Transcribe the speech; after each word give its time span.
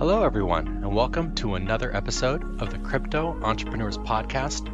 Hello, 0.00 0.24
everyone, 0.24 0.66
and 0.66 0.94
welcome 0.94 1.34
to 1.34 1.56
another 1.56 1.94
episode 1.94 2.58
of 2.62 2.70
the 2.70 2.78
Crypto 2.78 3.38
Entrepreneurs 3.42 3.98
Podcast 3.98 4.66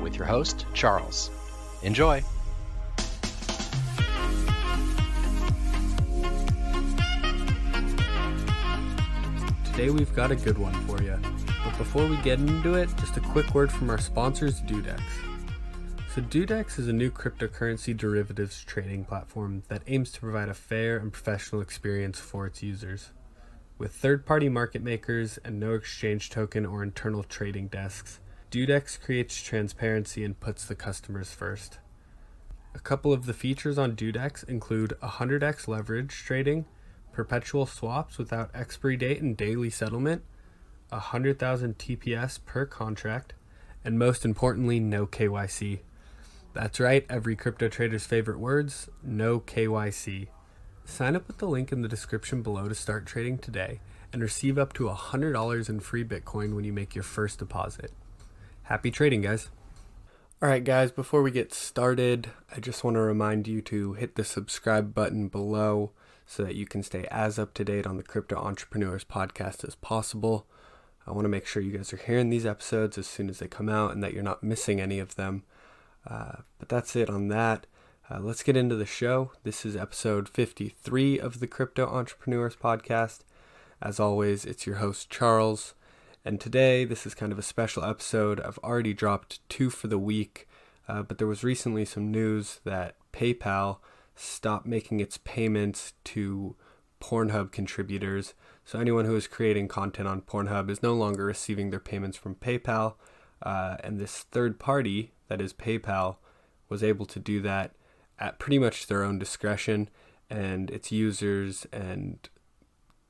with 0.00 0.16
your 0.16 0.26
host, 0.26 0.66
Charles. 0.74 1.30
Enjoy. 1.84 2.20
Today 9.66 9.90
we've 9.90 10.12
got 10.16 10.32
a 10.32 10.36
good 10.36 10.58
one 10.58 10.74
for 10.88 11.00
you. 11.00 11.16
But 11.64 11.78
before 11.78 12.04
we 12.08 12.16
get 12.16 12.40
into 12.40 12.74
it, 12.74 12.88
just 12.96 13.16
a 13.16 13.20
quick 13.20 13.54
word 13.54 13.70
from 13.70 13.88
our 13.88 13.98
sponsors, 13.98 14.62
DueDEX. 14.62 15.00
So, 16.12 16.22
DueDEX 16.22 16.80
is 16.80 16.88
a 16.88 16.92
new 16.92 17.12
cryptocurrency 17.12 17.96
derivatives 17.96 18.64
trading 18.64 19.04
platform 19.04 19.62
that 19.68 19.82
aims 19.86 20.10
to 20.10 20.18
provide 20.18 20.48
a 20.48 20.54
fair 20.54 20.96
and 20.96 21.12
professional 21.12 21.62
experience 21.62 22.18
for 22.18 22.46
its 22.46 22.64
users. 22.64 23.10
With 23.82 23.94
third 23.94 24.24
party 24.24 24.48
market 24.48 24.80
makers 24.80 25.40
and 25.44 25.58
no 25.58 25.74
exchange 25.74 26.30
token 26.30 26.64
or 26.64 26.84
internal 26.84 27.24
trading 27.24 27.66
desks, 27.66 28.20
DueDEX 28.52 29.00
creates 29.00 29.42
transparency 29.42 30.22
and 30.22 30.38
puts 30.38 30.64
the 30.64 30.76
customers 30.76 31.32
first. 31.32 31.80
A 32.76 32.78
couple 32.78 33.12
of 33.12 33.26
the 33.26 33.34
features 33.34 33.78
on 33.78 33.96
DueDEX 33.96 34.48
include 34.48 34.96
100x 35.02 35.66
leverage 35.66 36.14
trading, 36.14 36.66
perpetual 37.10 37.66
swaps 37.66 38.18
without 38.18 38.52
expiry 38.54 38.96
date 38.96 39.20
and 39.20 39.36
daily 39.36 39.68
settlement, 39.68 40.22
100,000 40.90 41.76
TPS 41.76 42.38
per 42.46 42.64
contract, 42.64 43.32
and 43.84 43.98
most 43.98 44.24
importantly, 44.24 44.78
no 44.78 45.08
KYC. 45.08 45.80
That's 46.54 46.78
right, 46.78 47.04
every 47.10 47.34
crypto 47.34 47.66
trader's 47.66 48.06
favorite 48.06 48.38
words 48.38 48.88
no 49.02 49.40
KYC. 49.40 50.28
Sign 50.84 51.16
up 51.16 51.26
with 51.26 51.38
the 51.38 51.48
link 51.48 51.72
in 51.72 51.82
the 51.82 51.88
description 51.88 52.42
below 52.42 52.68
to 52.68 52.74
start 52.74 53.06
trading 53.06 53.38
today 53.38 53.80
and 54.12 54.20
receive 54.20 54.58
up 54.58 54.72
to 54.74 54.84
$100 54.88 55.68
in 55.68 55.80
free 55.80 56.04
Bitcoin 56.04 56.54
when 56.54 56.64
you 56.64 56.72
make 56.72 56.94
your 56.94 57.04
first 57.04 57.38
deposit. 57.38 57.92
Happy 58.64 58.90
trading, 58.90 59.22
guys. 59.22 59.48
All 60.42 60.48
right, 60.48 60.62
guys, 60.62 60.90
before 60.90 61.22
we 61.22 61.30
get 61.30 61.54
started, 61.54 62.30
I 62.54 62.60
just 62.60 62.82
want 62.82 62.96
to 62.96 63.00
remind 63.00 63.46
you 63.46 63.62
to 63.62 63.94
hit 63.94 64.16
the 64.16 64.24
subscribe 64.24 64.92
button 64.92 65.28
below 65.28 65.92
so 66.26 66.42
that 66.42 66.56
you 66.56 66.66
can 66.66 66.82
stay 66.82 67.06
as 67.10 67.38
up 67.38 67.54
to 67.54 67.64
date 67.64 67.86
on 67.86 67.96
the 67.96 68.02
Crypto 68.02 68.36
Entrepreneurs 68.36 69.04
podcast 69.04 69.66
as 69.66 69.76
possible. 69.76 70.46
I 71.06 71.12
want 71.12 71.24
to 71.24 71.30
make 71.30 71.46
sure 71.46 71.62
you 71.62 71.76
guys 71.76 71.92
are 71.92 71.98
hearing 71.98 72.28
these 72.28 72.46
episodes 72.46 72.98
as 72.98 73.06
soon 73.06 73.28
as 73.28 73.38
they 73.38 73.48
come 73.48 73.68
out 73.68 73.92
and 73.92 74.02
that 74.02 74.14
you're 74.14 74.22
not 74.22 74.42
missing 74.42 74.80
any 74.80 74.98
of 74.98 75.14
them. 75.14 75.44
Uh, 76.08 76.38
but 76.58 76.68
that's 76.68 76.96
it 76.96 77.08
on 77.08 77.28
that. 77.28 77.66
Uh, 78.10 78.18
let's 78.20 78.42
get 78.42 78.56
into 78.56 78.74
the 78.74 78.84
show. 78.84 79.30
This 79.44 79.64
is 79.64 79.76
episode 79.76 80.28
53 80.28 81.20
of 81.20 81.38
the 81.38 81.46
Crypto 81.46 81.86
Entrepreneurs 81.86 82.56
Podcast. 82.56 83.20
As 83.80 84.00
always, 84.00 84.44
it's 84.44 84.66
your 84.66 84.76
host, 84.76 85.08
Charles. 85.08 85.74
And 86.24 86.40
today, 86.40 86.84
this 86.84 87.06
is 87.06 87.14
kind 87.14 87.30
of 87.30 87.38
a 87.38 87.42
special 87.42 87.84
episode. 87.84 88.40
I've 88.40 88.58
already 88.58 88.92
dropped 88.92 89.48
two 89.48 89.70
for 89.70 89.86
the 89.86 90.00
week, 90.00 90.48
uh, 90.88 91.02
but 91.04 91.18
there 91.18 91.28
was 91.28 91.44
recently 91.44 91.84
some 91.84 92.10
news 92.10 92.60
that 92.64 92.96
PayPal 93.12 93.78
stopped 94.16 94.66
making 94.66 94.98
its 94.98 95.18
payments 95.18 95.92
to 96.04 96.56
Pornhub 97.00 97.52
contributors. 97.52 98.34
So 98.64 98.80
anyone 98.80 99.04
who 99.04 99.14
is 99.14 99.28
creating 99.28 99.68
content 99.68 100.08
on 100.08 100.22
Pornhub 100.22 100.70
is 100.70 100.82
no 100.82 100.92
longer 100.92 101.24
receiving 101.24 101.70
their 101.70 101.80
payments 101.80 102.16
from 102.16 102.34
PayPal. 102.34 102.94
Uh, 103.40 103.76
and 103.84 104.00
this 104.00 104.24
third 104.32 104.58
party, 104.58 105.12
that 105.28 105.40
is 105.40 105.52
PayPal, 105.52 106.16
was 106.68 106.82
able 106.82 107.06
to 107.06 107.20
do 107.20 107.40
that 107.42 107.76
at 108.22 108.38
pretty 108.38 108.58
much 108.58 108.86
their 108.86 109.02
own 109.02 109.18
discretion. 109.18 109.90
And 110.30 110.70
its 110.70 110.90
users 110.90 111.66
and 111.72 112.26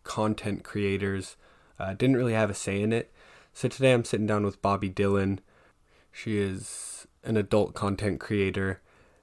content 0.02 0.64
creators 0.64 1.36
uh, 1.78 1.94
didn't 1.94 2.16
really 2.16 2.32
have 2.32 2.50
a 2.50 2.55
say 2.55 2.83
in 2.83 2.92
it. 2.92 3.12
So 3.52 3.68
today 3.68 3.92
I'm 3.92 4.05
sitting 4.05 4.27
down 4.27 4.45
with 4.45 4.62
Bobby 4.62 4.89
Dillon. 4.89 5.40
She 6.11 6.39
is 6.39 7.06
an 7.23 7.36
adult 7.36 7.74
content 7.74 8.18
creator. 8.18 8.80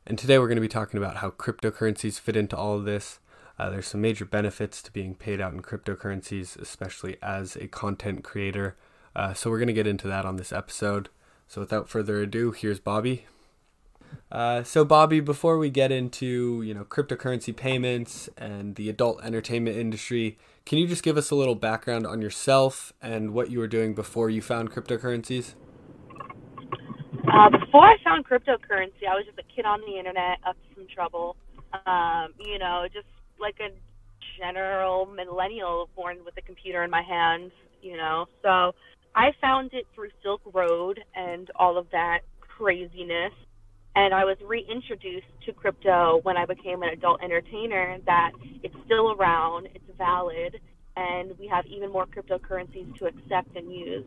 And 0.08 0.18
today 0.18 0.40
we're 0.40 0.48
going 0.48 0.56
to 0.56 0.62
be 0.62 0.70
talking 0.70 0.98
about 0.98 1.18
how 1.18 1.32
cryptocurrencies 1.32 2.20
fit 2.20 2.38
into 2.38 2.56
all 2.56 2.76
of 2.76 2.86
this 2.86 3.20
uh, 3.60 3.70
there's 3.70 3.88
some 3.88 4.00
major 4.00 4.24
benefits 4.24 4.82
to 4.82 4.92
being 4.92 5.14
paid 5.14 5.42
out 5.42 5.52
in 5.52 5.62
cryptocurrencies, 5.62 6.58
especially 6.58 7.18
as 7.22 7.58
a 7.58 7.68
content 7.68 8.24
creator. 8.24 8.78
Uh, 9.16 9.34
so 9.34 9.50
we're 9.50 9.58
going 9.58 9.68
to 9.68 9.74
get 9.74 9.86
into 9.86 10.08
that 10.08 10.26
on 10.26 10.38
this 10.38 10.54
episode. 10.54 11.10
So 11.48 11.60
without 11.60 11.90
further 11.90 12.22
ado, 12.22 12.52
here's 12.52 12.80
Bobby. 12.80 13.26
Uh, 14.32 14.64
so 14.64 14.86
Bobby, 14.86 15.20
before 15.20 15.58
we 15.58 15.70
get 15.70 15.92
into 15.92 16.62
you 16.62 16.74
know 16.74 16.86
cryptocurrency 16.86 17.56
payments 17.56 18.30
and 18.38 18.76
the 18.76 18.90
adult 18.90 19.24
entertainment 19.24 19.78
industry, 19.78 20.38
can 20.66 20.78
you 20.78 20.88
just 20.88 21.04
give 21.04 21.18
us 21.18 21.32
a 21.32 21.36
little 21.36 21.56
background 21.56 22.06
on 22.06 22.22
yourself 22.22 22.94
and 23.02 23.34
what 23.34 23.50
you 23.50 23.60
were 23.60 23.68
doing 23.68 23.96
before 23.96 24.30
you 24.30 24.42
found 24.42 24.72
cryptocurrencies? 24.72 25.56
Uh, 27.32 27.50
before 27.50 27.86
I 27.86 27.98
found 28.04 28.26
cryptocurrency, 28.26 29.08
I 29.10 29.16
was 29.16 29.26
just 29.26 29.40
a 29.40 29.56
kid 29.56 29.66
on 29.66 29.82
the 29.82 29.98
internet, 29.98 30.40
up 30.46 30.56
to 30.56 30.76
some 30.76 30.88
trouble. 30.94 31.36
Um, 31.86 32.34
you 32.40 32.58
know, 32.58 32.88
just 32.92 33.08
like 33.40 33.56
a 33.60 33.70
general 34.40 35.06
millennial 35.06 35.90
born 35.96 36.18
with 36.26 36.36
a 36.38 36.42
computer 36.42 36.84
in 36.84 36.90
my 36.90 37.02
hands, 37.02 37.52
you 37.82 37.98
know. 37.98 38.26
So 38.42 38.74
I 39.16 39.32
found 39.42 39.74
it 39.74 39.86
through 39.94 40.10
Silk 40.24 40.42
Road 40.54 41.00
and 41.16 41.50
all 41.56 41.78
of 41.78 41.88
that 41.92 42.20
craziness. 42.40 43.34
And 44.00 44.14
I 44.14 44.24
was 44.24 44.38
reintroduced 44.48 45.28
to 45.46 45.52
crypto 45.52 46.22
when 46.24 46.38
I 46.38 46.46
became 46.46 46.84
an 46.84 46.90
adult 46.90 47.22
entertainer 47.22 47.98
that 48.06 48.32
it's 48.64 48.76
still 48.86 49.12
around, 49.12 49.68
it's 49.76 49.84
valid, 49.98 50.58
and 50.96 51.38
we 51.38 51.48
have 51.48 51.66
even 51.66 51.92
more 51.92 52.06
cryptocurrencies 52.06 52.98
to 52.98 53.08
accept 53.08 53.58
and 53.58 53.70
use. 53.70 54.06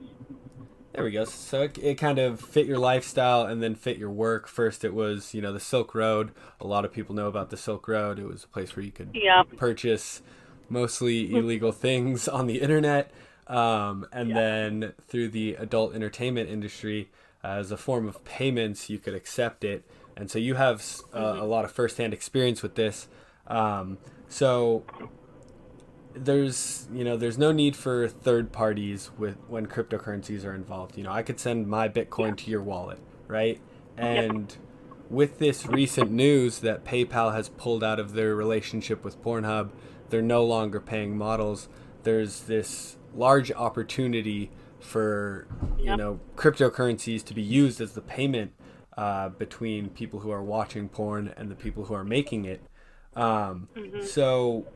There 0.95 1.05
we 1.05 1.11
go. 1.11 1.27
So 1.27 1.65
it, 1.65 1.77
it, 1.77 1.95
kind 1.97 2.19
of 2.19 2.41
fit 2.41 2.65
your 2.65 2.79
lifestyle 2.79 3.43
and 3.43 3.63
then 3.63 3.75
fit 3.75 3.99
your 3.99 4.09
work. 4.09 4.49
First, 4.49 4.83
it 4.83 4.95
was, 4.95 5.35
you 5.35 5.43
know, 5.43 5.53
the 5.53 5.61
Silk 5.61 5.95
Road. 5.95 6.33
A 6.59 6.67
lot 6.67 6.87
of 6.87 6.93
people 6.93 7.15
know 7.15 7.29
about 7.29 7.51
the 7.51 7.59
Silk 7.59 7.87
Road. 7.87 8.19
It 8.19 8.27
was 8.27 8.45
a 8.45 8.49
place 8.49 8.75
where 8.75 8.87
you 8.87 8.93
could 8.93 9.15
purchase 9.59 10.23
mostly 10.71 11.35
illegal 11.37 11.71
things 11.71 12.29
on 12.29 12.47
the 12.47 12.63
internet. 12.63 13.11
Um, 13.47 14.07
and 14.11 14.35
then 14.35 14.95
through 15.07 15.29
the 15.29 15.57
adult 15.57 15.95
entertainment 15.95 16.49
industry, 16.49 17.11
as 17.43 17.71
a 17.71 17.77
form 17.77 18.07
of 18.07 18.25
payments, 18.25 18.89
you 18.89 18.99
could 18.99 19.15
accept 19.15 19.65
it. 19.65 19.85
And 20.17 20.31
so 20.31 20.39
you 20.39 20.55
have 20.55 20.85
uh, 21.15 21.37
a 21.39 21.45
lot 21.45 21.65
of 21.65 21.73
firsthand 21.73 22.13
experience 22.13 22.63
with 22.63 22.75
this. 22.75 23.09
Um, 23.47 23.99
so 24.29 24.85
there's 26.15 26.89
you 26.93 27.05
know 27.05 27.17
there's 27.17 27.39
no 27.39 27.53
need 27.53 27.75
for 27.75 28.07
third 28.09 28.53
parties 28.53 29.11
with 29.17 29.37
when 29.49 29.67
cryptocurrencies 29.67 30.45
are 30.45 30.55
involved 30.55 30.97
you 30.97 31.03
know 31.03 31.11
i 31.11 31.23
could 31.23 31.41
send 31.41 31.67
my 31.67 31.89
bitcoin 31.89 32.29
yeah. 32.31 32.35
to 32.35 32.51
your 32.51 32.63
wallet 32.63 32.99
right 33.29 33.61
and 33.97 34.51
yep. 34.51 35.01
with 35.11 35.39
this 35.39 35.67
recent 35.67 36.11
news 36.11 36.59
that 36.59 36.85
paypal 36.85 37.33
has 37.33 37.49
pulled 37.49 37.83
out 37.83 37.99
of 37.99 38.13
their 38.13 38.35
relationship 38.35 39.03
with 39.05 39.23
pornhub 39.23 39.71
they're 40.11 40.21
no 40.21 40.45
longer 40.45 40.81
paying 40.81 41.17
models 41.17 41.69
there's 42.03 42.41
this 42.41 42.97
large 43.15 43.51
opportunity 43.53 44.51
for 44.81 45.47
yep. 45.83 45.93
you 45.93 45.97
know 45.97 46.21
cryptocurrencies 46.37 47.25
to 47.25 47.35
be 47.35 47.43
used 47.43 47.81
as 47.81 47.93
the 47.93 48.01
payment 48.01 48.53
uh, 48.97 49.29
between 49.31 49.89
people 49.89 50.21
who 50.21 50.31
are 50.31 50.43
watching 50.43 50.89
porn 50.89 51.33
and 51.37 51.51
the 51.51 51.55
people 51.55 51.85
who 51.87 51.95
are 51.95 52.05
making 52.05 52.45
it 52.45 52.63
um, 53.15 53.69
mm-hmm. 53.77 54.03
so 54.03 54.67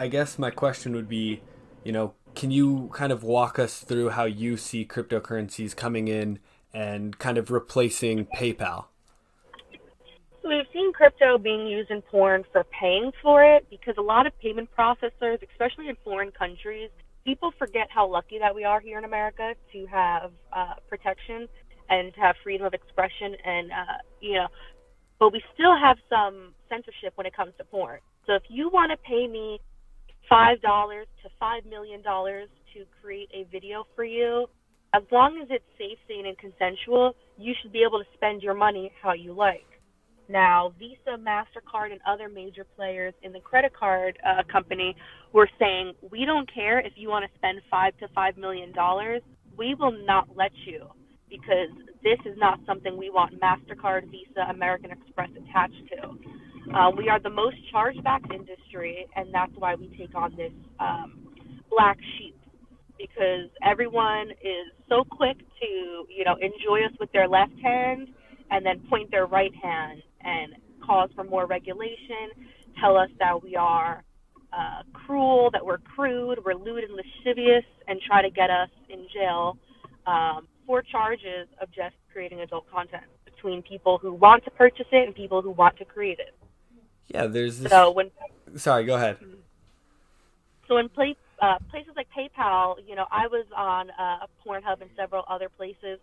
I 0.00 0.08
guess 0.08 0.38
my 0.38 0.50
question 0.50 0.94
would 0.94 1.10
be, 1.10 1.42
you 1.84 1.92
know, 1.92 2.14
can 2.34 2.50
you 2.50 2.90
kind 2.94 3.12
of 3.12 3.22
walk 3.22 3.58
us 3.58 3.80
through 3.80 4.08
how 4.08 4.24
you 4.24 4.56
see 4.56 4.86
cryptocurrencies 4.86 5.76
coming 5.76 6.08
in 6.08 6.38
and 6.72 7.18
kind 7.18 7.36
of 7.36 7.50
replacing 7.50 8.24
PayPal? 8.24 8.86
We've 10.42 10.64
seen 10.72 10.94
crypto 10.94 11.36
being 11.36 11.66
used 11.66 11.90
in 11.90 12.00
porn 12.00 12.44
for 12.50 12.64
paying 12.64 13.12
for 13.22 13.44
it 13.44 13.68
because 13.68 13.96
a 13.98 14.02
lot 14.02 14.26
of 14.26 14.32
payment 14.38 14.70
processors, 14.74 15.38
especially 15.52 15.90
in 15.90 15.96
foreign 16.02 16.30
countries, 16.30 16.88
people 17.24 17.52
forget 17.58 17.88
how 17.90 18.06
lucky 18.08 18.38
that 18.38 18.54
we 18.54 18.64
are 18.64 18.80
here 18.80 18.98
in 18.98 19.04
America 19.04 19.54
to 19.72 19.86
have 19.86 20.32
uh, 20.52 20.74
protection 20.88 21.48
and 21.88 22.14
to 22.14 22.20
have 22.20 22.36
freedom 22.42 22.66
of 22.66 22.74
expression 22.74 23.34
and 23.44 23.70
uh, 23.70 23.98
you 24.20 24.34
know 24.34 24.46
but 25.18 25.32
we 25.32 25.42
still 25.54 25.76
have 25.76 25.98
some 26.08 26.54
censorship 26.68 27.12
when 27.16 27.26
it 27.26 27.34
comes 27.34 27.52
to 27.58 27.64
porn 27.64 27.98
so 28.26 28.34
if 28.34 28.42
you 28.48 28.70
want 28.70 28.90
to 28.90 28.96
pay 28.98 29.26
me 29.26 29.58
five 30.28 30.60
dollars 30.62 31.06
to 31.22 31.28
five 31.38 31.64
million 31.66 32.00
dollars 32.02 32.48
to 32.74 32.84
create 33.02 33.28
a 33.34 33.44
video 33.50 33.84
for 33.94 34.04
you. 34.04 34.46
As 34.94 35.02
long 35.12 35.38
as 35.42 35.48
it's 35.50 35.64
safe, 35.78 35.98
sane, 36.08 36.26
and 36.26 36.36
consensual, 36.38 37.14
you 37.38 37.54
should 37.60 37.72
be 37.72 37.82
able 37.86 37.98
to 37.98 38.04
spend 38.14 38.42
your 38.42 38.54
money 38.54 38.90
how 39.02 39.12
you 39.12 39.32
like. 39.32 39.66
Now, 40.30 40.72
Visa, 40.78 41.18
MasterCard, 41.18 41.90
and 41.90 42.00
other 42.06 42.28
major 42.28 42.64
players 42.76 43.14
in 43.22 43.32
the 43.32 43.40
credit 43.40 43.72
card 43.74 44.18
uh, 44.24 44.42
company 44.50 44.94
were 45.32 45.48
saying, 45.58 45.94
we 46.10 46.24
don't 46.24 46.52
care 46.52 46.78
if 46.78 46.92
you 46.96 47.08
want 47.08 47.24
to 47.30 47.38
spend 47.38 47.60
five 47.70 47.96
to 47.98 48.08
five 48.14 48.36
million 48.36 48.72
dollars. 48.72 49.22
We 49.58 49.74
will 49.74 49.96
not 50.06 50.28
let 50.36 50.52
you 50.66 50.86
because 51.28 51.70
this 52.02 52.18
is 52.24 52.38
not 52.38 52.60
something 52.66 52.96
we 52.96 53.10
want 53.10 53.40
MasterCard, 53.40 54.10
Visa, 54.10 54.46
American 54.50 54.92
Express 54.92 55.30
attached 55.36 55.82
to. 55.92 56.76
Uh, 56.76 56.90
we 56.96 57.08
are 57.08 57.20
the 57.20 57.30
most 57.30 57.56
chargeback 57.74 58.32
industry, 58.32 59.06
and 59.16 59.34
that's 59.34 59.52
why 59.56 59.74
we 59.74 59.88
take 59.98 60.14
on 60.14 60.34
this 60.36 60.52
um, 60.78 61.26
black 61.70 61.98
sheep 62.18 62.36
because 62.98 63.50
everyone 63.64 64.30
is 64.30 64.70
so 64.88 65.04
quick 65.10 65.38
to, 65.38 65.66
you 66.08 66.24
know, 66.24 66.36
enjoy 66.36 66.84
us 66.84 66.92
with 67.00 67.10
their 67.12 67.26
left 67.26 67.52
hand 67.62 68.08
and 68.50 68.64
then 68.64 68.80
point 68.88 69.10
their 69.10 69.26
right 69.26 69.54
hand 69.62 70.02
and 70.24 70.54
cause 70.84 71.10
for 71.14 71.24
more 71.24 71.46
regulation, 71.46 72.30
tell 72.80 72.96
us 72.96 73.10
that 73.18 73.42
we 73.42 73.56
are 73.56 74.02
uh, 74.52 74.82
cruel, 74.92 75.50
that 75.52 75.64
we're 75.64 75.78
crude, 75.78 76.38
we're 76.44 76.54
lewd 76.54 76.84
and 76.84 76.94
lascivious, 76.94 77.64
and 77.86 78.00
try 78.06 78.22
to 78.22 78.30
get 78.30 78.50
us 78.50 78.68
in 78.88 79.06
jail 79.12 79.56
um, 80.06 80.48
for 80.66 80.82
charges 80.82 81.48
of 81.60 81.68
just 81.72 81.94
creating 82.12 82.40
adult 82.40 82.68
content 82.70 83.04
between 83.24 83.62
people 83.62 83.98
who 83.98 84.12
want 84.12 84.44
to 84.44 84.50
purchase 84.50 84.86
it 84.92 85.06
and 85.06 85.14
people 85.14 85.42
who 85.42 85.50
want 85.50 85.76
to 85.78 85.84
create 85.84 86.18
it. 86.18 86.34
Yeah, 87.08 87.26
there's 87.26 87.58
this. 87.58 87.70
So 87.70 87.90
when 87.90 88.10
Sorry, 88.56 88.84
go 88.84 88.96
ahead. 88.96 89.18
so 90.68 90.76
in 90.78 90.88
play, 90.88 91.16
uh, 91.40 91.58
places 91.70 91.92
like 91.96 92.08
PayPal, 92.16 92.76
you 92.86 92.94
know, 92.94 93.06
I 93.10 93.26
was 93.26 93.46
on 93.56 93.90
uh, 93.90 94.26
Pornhub 94.44 94.80
and 94.80 94.90
several 94.96 95.24
other 95.28 95.48
places. 95.48 95.98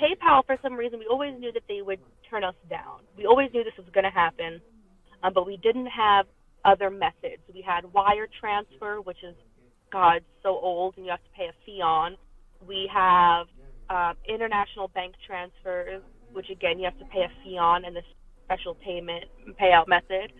PayPal, 0.00 0.44
for 0.44 0.58
some 0.62 0.74
reason, 0.74 0.98
we 0.98 1.06
always 1.06 1.38
knew 1.38 1.52
that 1.52 1.62
they 1.68 1.80
would 1.82 2.00
turn 2.30 2.44
us 2.44 2.54
down. 2.68 3.00
We 3.16 3.26
always 3.26 3.50
knew 3.52 3.64
this 3.64 3.76
was 3.76 3.86
going 3.92 4.04
to 4.04 4.10
happen, 4.10 4.60
um, 5.22 5.32
but 5.32 5.46
we 5.46 5.56
didn't 5.58 5.86
have 5.86 6.26
other 6.64 6.90
methods. 6.90 7.42
We 7.52 7.62
had 7.62 7.92
wire 7.92 8.28
transfer, 8.40 9.00
which 9.00 9.22
is, 9.22 9.34
God, 9.92 10.22
so 10.42 10.50
old, 10.50 10.94
and 10.96 11.04
you 11.06 11.10
have 11.10 11.22
to 11.22 11.30
pay 11.36 11.44
a 11.44 11.54
fee 11.64 11.80
on. 11.82 12.16
We 12.66 12.90
have 12.92 13.46
um, 13.88 14.14
international 14.28 14.88
bank 14.88 15.14
transfers, 15.26 16.02
which 16.32 16.50
again 16.50 16.78
you 16.78 16.84
have 16.84 16.98
to 16.98 17.04
pay 17.06 17.20
a 17.20 17.30
fee 17.44 17.58
on, 17.58 17.84
and 17.84 17.94
this 17.94 18.04
special 18.44 18.74
payment 18.74 19.24
payout 19.60 19.88
method. 19.88 20.32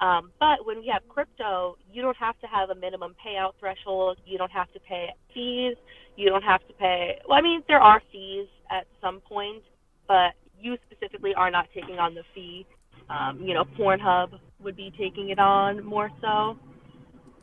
Um, 0.00 0.30
but 0.38 0.66
when 0.66 0.80
we 0.80 0.88
have 0.92 1.08
crypto, 1.08 1.78
you 1.90 2.02
don't 2.02 2.16
have 2.18 2.38
to 2.40 2.46
have 2.46 2.70
a 2.70 2.74
minimum 2.74 3.14
payout 3.24 3.52
threshold. 3.58 4.18
You 4.26 4.36
don't 4.38 4.52
have 4.52 4.70
to 4.72 4.80
pay 4.80 5.08
fees. 5.32 5.76
You 6.16 6.28
don't 6.28 6.42
have 6.44 6.66
to 6.68 6.74
pay. 6.74 7.18
Well, 7.28 7.38
I 7.38 7.42
mean, 7.42 7.62
there 7.66 7.80
are 7.80 8.02
fees 8.12 8.46
at 8.70 8.86
some 9.00 9.20
point, 9.20 9.62
but 10.06 10.32
you 10.60 10.76
specifically 10.90 11.34
are 11.34 11.50
not 11.50 11.66
taking 11.74 11.98
on 11.98 12.14
the 12.14 12.22
fee. 12.34 12.66
Um, 13.08 13.40
you 13.40 13.54
know, 13.54 13.64
Pornhub 13.78 14.38
would 14.60 14.76
be 14.76 14.92
taking 14.98 15.30
it 15.30 15.38
on 15.38 15.84
more 15.84 16.10
so. 16.20 16.58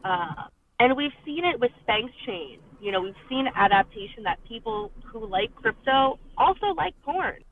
Uh, 0.04 0.48
and 0.80 0.98
we've 0.98 1.12
seen 1.26 1.46
it 1.46 1.60
with 1.60 1.72
Spank 1.84 2.12
Chain. 2.26 2.60
You 2.82 2.92
know, 2.92 3.02
we've 3.02 3.14
seen 3.30 3.48
adaptation 3.56 4.24
that 4.24 4.40
people 4.46 4.92
who 5.06 5.26
like 5.26 5.56
crypto 5.56 6.20
also 6.38 6.68
like 6.76 6.94
porn. 7.04 7.44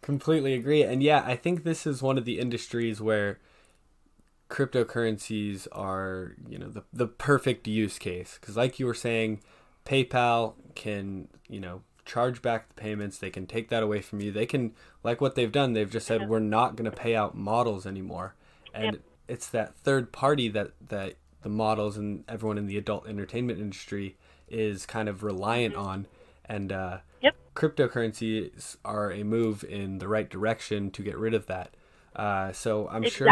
Completely 0.00 0.54
agree. 0.54 0.82
And 0.82 1.02
yeah, 1.02 1.22
I 1.26 1.36
think 1.36 1.64
this 1.64 1.86
is 1.86 2.02
one 2.02 2.16
of 2.16 2.24
the 2.24 2.38
industries 2.38 3.00
where 3.00 3.38
cryptocurrencies 4.48 5.66
are, 5.72 6.34
you 6.48 6.58
know, 6.58 6.68
the, 6.68 6.84
the 6.92 7.06
perfect 7.06 7.66
use 7.66 7.98
case. 7.98 8.38
Because, 8.40 8.56
like 8.56 8.78
you 8.78 8.86
were 8.86 8.94
saying, 8.94 9.40
PayPal 9.84 10.54
can, 10.74 11.28
you 11.48 11.60
know, 11.60 11.82
charge 12.04 12.42
back 12.42 12.68
the 12.68 12.74
payments. 12.74 13.18
They 13.18 13.30
can 13.30 13.46
take 13.46 13.68
that 13.68 13.82
away 13.82 14.00
from 14.00 14.20
you. 14.20 14.30
They 14.32 14.46
can, 14.46 14.72
like 15.02 15.20
what 15.20 15.34
they've 15.34 15.50
done, 15.52 15.72
they've 15.72 15.90
just 15.90 16.06
said, 16.06 16.28
we're 16.28 16.40
not 16.40 16.76
going 16.76 16.90
to 16.90 16.96
pay 16.96 17.14
out 17.16 17.36
models 17.36 17.86
anymore. 17.86 18.34
And 18.72 18.94
Yep. 18.96 19.02
it's 19.28 19.46
that 19.48 19.74
third 19.76 20.12
party 20.12 20.48
that, 20.48 20.72
that 20.88 21.14
the 21.42 21.48
models 21.48 21.96
and 21.96 22.24
everyone 22.28 22.58
in 22.58 22.66
the 22.66 22.76
adult 22.78 23.06
entertainment 23.06 23.58
industry 23.60 24.16
is 24.48 24.86
kind 24.86 25.08
of 25.08 25.22
reliant 25.22 25.74
on. 25.74 26.06
And, 26.44 26.72
uh, 26.72 26.98
Yep. 27.22 27.36
cryptocurrencies 27.54 28.76
are 28.84 29.10
a 29.12 29.22
move 29.22 29.64
in 29.64 29.98
the 29.98 30.08
right 30.08 30.28
direction 30.28 30.90
to 30.90 31.02
get 31.02 31.16
rid 31.16 31.34
of 31.34 31.46
that. 31.46 31.74
Uh, 32.14 32.52
so 32.52 32.88
I'm 32.88 33.02
sure 33.10 33.28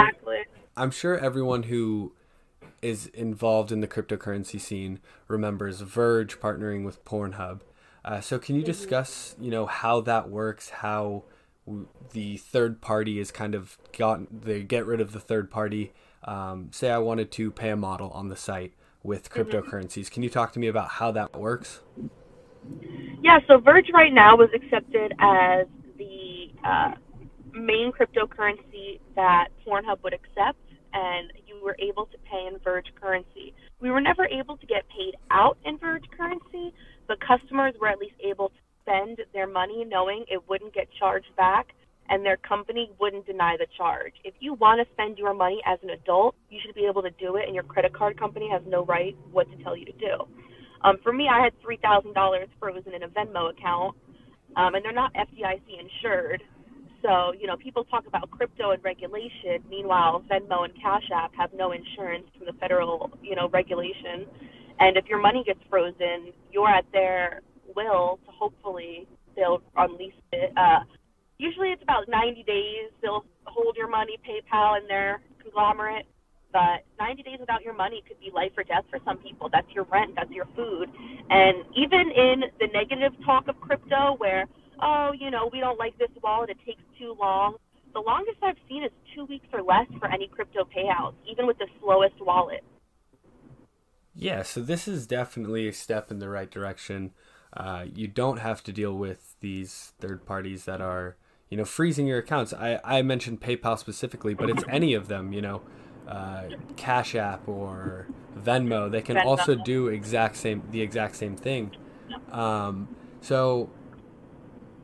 I'm 0.76 0.90
sure 0.90 1.18
everyone 1.18 1.64
who 1.64 2.14
is 2.80 3.06
involved 3.08 3.70
in 3.70 3.80
the 3.80 3.86
cryptocurrency 3.86 4.58
scene 4.60 4.98
remembers 5.28 5.80
Verge 5.82 6.40
partnering 6.40 6.84
with 6.84 7.04
Pornhub. 7.04 7.60
Uh, 8.04 8.20
so 8.20 8.38
can 8.38 8.56
you 8.56 8.62
discuss, 8.62 9.36
you 9.40 9.50
know, 9.50 9.66
how 9.66 10.00
that 10.00 10.28
works? 10.28 10.70
How 10.70 11.24
the 12.12 12.36
third 12.36 12.80
party 12.80 13.20
is 13.20 13.30
kind 13.30 13.54
of 13.54 13.78
gotten 13.96 14.26
they 14.32 14.62
get 14.62 14.84
rid 14.84 15.00
of 15.00 15.12
the 15.12 15.20
third 15.20 15.50
party. 15.50 15.92
Um, 16.24 16.68
say 16.72 16.90
I 16.90 16.98
wanted 16.98 17.30
to 17.32 17.50
pay 17.50 17.70
a 17.70 17.76
model 17.76 18.10
on 18.10 18.28
the 18.28 18.36
site 18.36 18.72
with 19.02 19.30
cryptocurrencies. 19.30 20.10
Can 20.10 20.22
you 20.22 20.30
talk 20.30 20.52
to 20.52 20.58
me 20.58 20.68
about 20.68 20.88
how 20.88 21.10
that 21.12 21.36
works? 21.36 21.80
Yeah, 23.22 23.40
so 23.48 23.58
Verge 23.58 23.90
right 23.92 24.12
now 24.12 24.36
was 24.36 24.48
accepted 24.54 25.12
as 25.18 25.66
the 25.98 26.50
uh, 26.64 26.92
main 27.52 27.92
cryptocurrency 27.92 29.00
that 29.16 29.48
Pornhub 29.66 30.02
would 30.04 30.12
accept, 30.12 30.58
and 30.92 31.32
you 31.46 31.60
were 31.62 31.76
able 31.80 32.06
to 32.06 32.18
pay 32.18 32.46
in 32.46 32.58
Verge 32.58 32.86
currency. 33.00 33.54
We 33.80 33.90
were 33.90 34.00
never 34.00 34.26
able 34.26 34.56
to 34.56 34.66
get 34.66 34.88
paid 34.88 35.16
out 35.30 35.58
in 35.64 35.78
Verge 35.78 36.04
currency, 36.16 36.72
but 37.08 37.18
customers 37.20 37.74
were 37.80 37.88
at 37.88 37.98
least 37.98 38.16
able 38.22 38.48
to 38.48 38.54
spend 38.82 39.18
their 39.32 39.46
money 39.46 39.84
knowing 39.84 40.24
it 40.28 40.48
wouldn't 40.48 40.74
get 40.74 40.88
charged 40.98 41.34
back 41.36 41.68
and 42.08 42.24
their 42.24 42.36
company 42.36 42.90
wouldn't 43.00 43.26
deny 43.26 43.56
the 43.58 43.66
charge. 43.76 44.12
If 44.24 44.34
you 44.40 44.54
want 44.54 44.86
to 44.86 44.92
spend 44.92 45.18
your 45.18 45.34
money 45.34 45.60
as 45.66 45.78
an 45.82 45.90
adult, 45.90 46.34
you 46.50 46.58
should 46.64 46.74
be 46.74 46.86
able 46.88 47.02
to 47.02 47.10
do 47.10 47.36
it, 47.36 47.44
and 47.46 47.54
your 47.54 47.64
credit 47.64 47.94
card 47.94 48.18
company 48.18 48.48
has 48.50 48.62
no 48.66 48.84
right 48.84 49.16
what 49.30 49.50
to 49.50 49.62
tell 49.62 49.76
you 49.76 49.84
to 49.86 49.92
do. 49.92 50.26
Um, 50.82 50.96
for 51.02 51.12
me, 51.12 51.28
I 51.32 51.42
had 51.42 51.52
three 51.62 51.78
thousand 51.78 52.14
dollars 52.14 52.48
frozen 52.58 52.92
in 52.94 53.04
a 53.04 53.08
Venmo 53.08 53.50
account, 53.50 53.96
um, 54.56 54.74
and 54.74 54.84
they're 54.84 54.92
not 54.92 55.12
FDIC 55.14 55.62
insured. 55.78 56.42
So 57.02 57.32
you 57.38 57.46
know, 57.46 57.56
people 57.56 57.84
talk 57.84 58.06
about 58.06 58.30
crypto 58.30 58.72
and 58.72 58.82
regulation. 58.84 59.62
Meanwhile, 59.70 60.24
Venmo 60.30 60.64
and 60.64 60.74
Cash 60.82 61.08
App 61.14 61.32
have 61.36 61.50
no 61.54 61.72
insurance 61.72 62.26
from 62.36 62.46
the 62.46 62.52
federal 62.60 63.10
you 63.22 63.36
know 63.36 63.48
regulation. 63.48 64.26
And 64.80 64.96
if 64.96 65.06
your 65.06 65.20
money 65.20 65.42
gets 65.44 65.60
frozen, 65.70 66.32
you're 66.50 66.68
at 66.68 66.84
their 66.92 67.42
will 67.74 68.18
to 68.26 68.30
hopefully 68.32 69.06
they'll 69.36 69.62
unleash 69.76 70.14
it. 70.32 70.52
Uh, 70.56 70.80
usually, 71.38 71.68
it's 71.68 71.82
about 71.82 72.08
90 72.08 72.42
days. 72.44 72.90
They'll 73.00 73.24
hold 73.44 73.76
your 73.76 73.88
money, 73.88 74.18
PayPal, 74.26 74.78
and 74.78 74.88
their 74.88 75.20
conglomerate 75.42 76.06
but 76.52 76.84
90 77.00 77.22
days 77.22 77.38
without 77.40 77.62
your 77.62 77.74
money 77.74 78.02
could 78.06 78.20
be 78.20 78.30
life 78.32 78.52
or 78.56 78.62
death 78.62 78.84
for 78.90 78.98
some 79.04 79.18
people. 79.18 79.48
That's 79.50 79.68
your 79.72 79.84
rent, 79.84 80.12
that's 80.16 80.30
your 80.30 80.46
food. 80.54 80.90
And 81.30 81.64
even 81.74 82.12
in 82.12 82.44
the 82.60 82.68
negative 82.72 83.12
talk 83.24 83.48
of 83.48 83.58
crypto, 83.60 84.16
where, 84.18 84.44
oh, 84.80 85.12
you 85.18 85.30
know, 85.30 85.48
we 85.52 85.60
don't 85.60 85.78
like 85.78 85.96
this 85.98 86.10
wallet, 86.22 86.50
it 86.50 86.58
takes 86.64 86.82
too 86.98 87.16
long, 87.18 87.56
the 87.94 88.00
longest 88.00 88.38
I've 88.42 88.56
seen 88.68 88.84
is 88.84 88.90
two 89.14 89.24
weeks 89.24 89.46
or 89.52 89.62
less 89.62 89.86
for 89.98 90.10
any 90.12 90.28
crypto 90.28 90.64
payouts, 90.64 91.14
even 91.30 91.46
with 91.46 91.58
the 91.58 91.66
slowest 91.80 92.14
wallet. 92.20 92.62
Yeah, 94.22 94.42
so 94.42 94.60
this 94.60 94.86
is 94.86 95.06
definitely 95.06 95.68
a 95.68 95.72
step 95.72 96.10
in 96.10 96.18
the 96.18 96.28
right 96.28 96.50
direction. 96.50 97.12
Uh, 97.54 97.86
you 97.92 98.06
don't 98.06 98.38
have 98.38 98.62
to 98.64 98.72
deal 98.72 98.94
with 98.94 99.34
these 99.40 99.92
third 100.00 100.24
parties 100.24 100.64
that 100.64 100.80
are, 100.80 101.16
you 101.50 101.56
know, 101.56 101.64
freezing 101.64 102.06
your 102.06 102.18
accounts. 102.18 102.54
I, 102.54 102.80
I 102.84 103.02
mentioned 103.02 103.40
PayPal 103.40 103.78
specifically, 103.78 104.34
but 104.34 104.48
it's 104.48 104.64
any 104.68 104.94
of 104.94 105.08
them, 105.08 105.32
you 105.32 105.42
know, 105.42 105.62
uh, 106.08 106.44
Cash 106.76 107.14
App 107.14 107.46
or 107.48 108.06
Venmo. 108.38 108.90
They 108.90 109.02
can 109.02 109.18
also 109.18 109.54
do 109.54 109.88
exact 109.88 110.36
same 110.36 110.62
the 110.70 110.80
exact 110.80 111.16
same 111.16 111.36
thing. 111.36 111.72
Um, 112.30 112.94
so, 113.20 113.70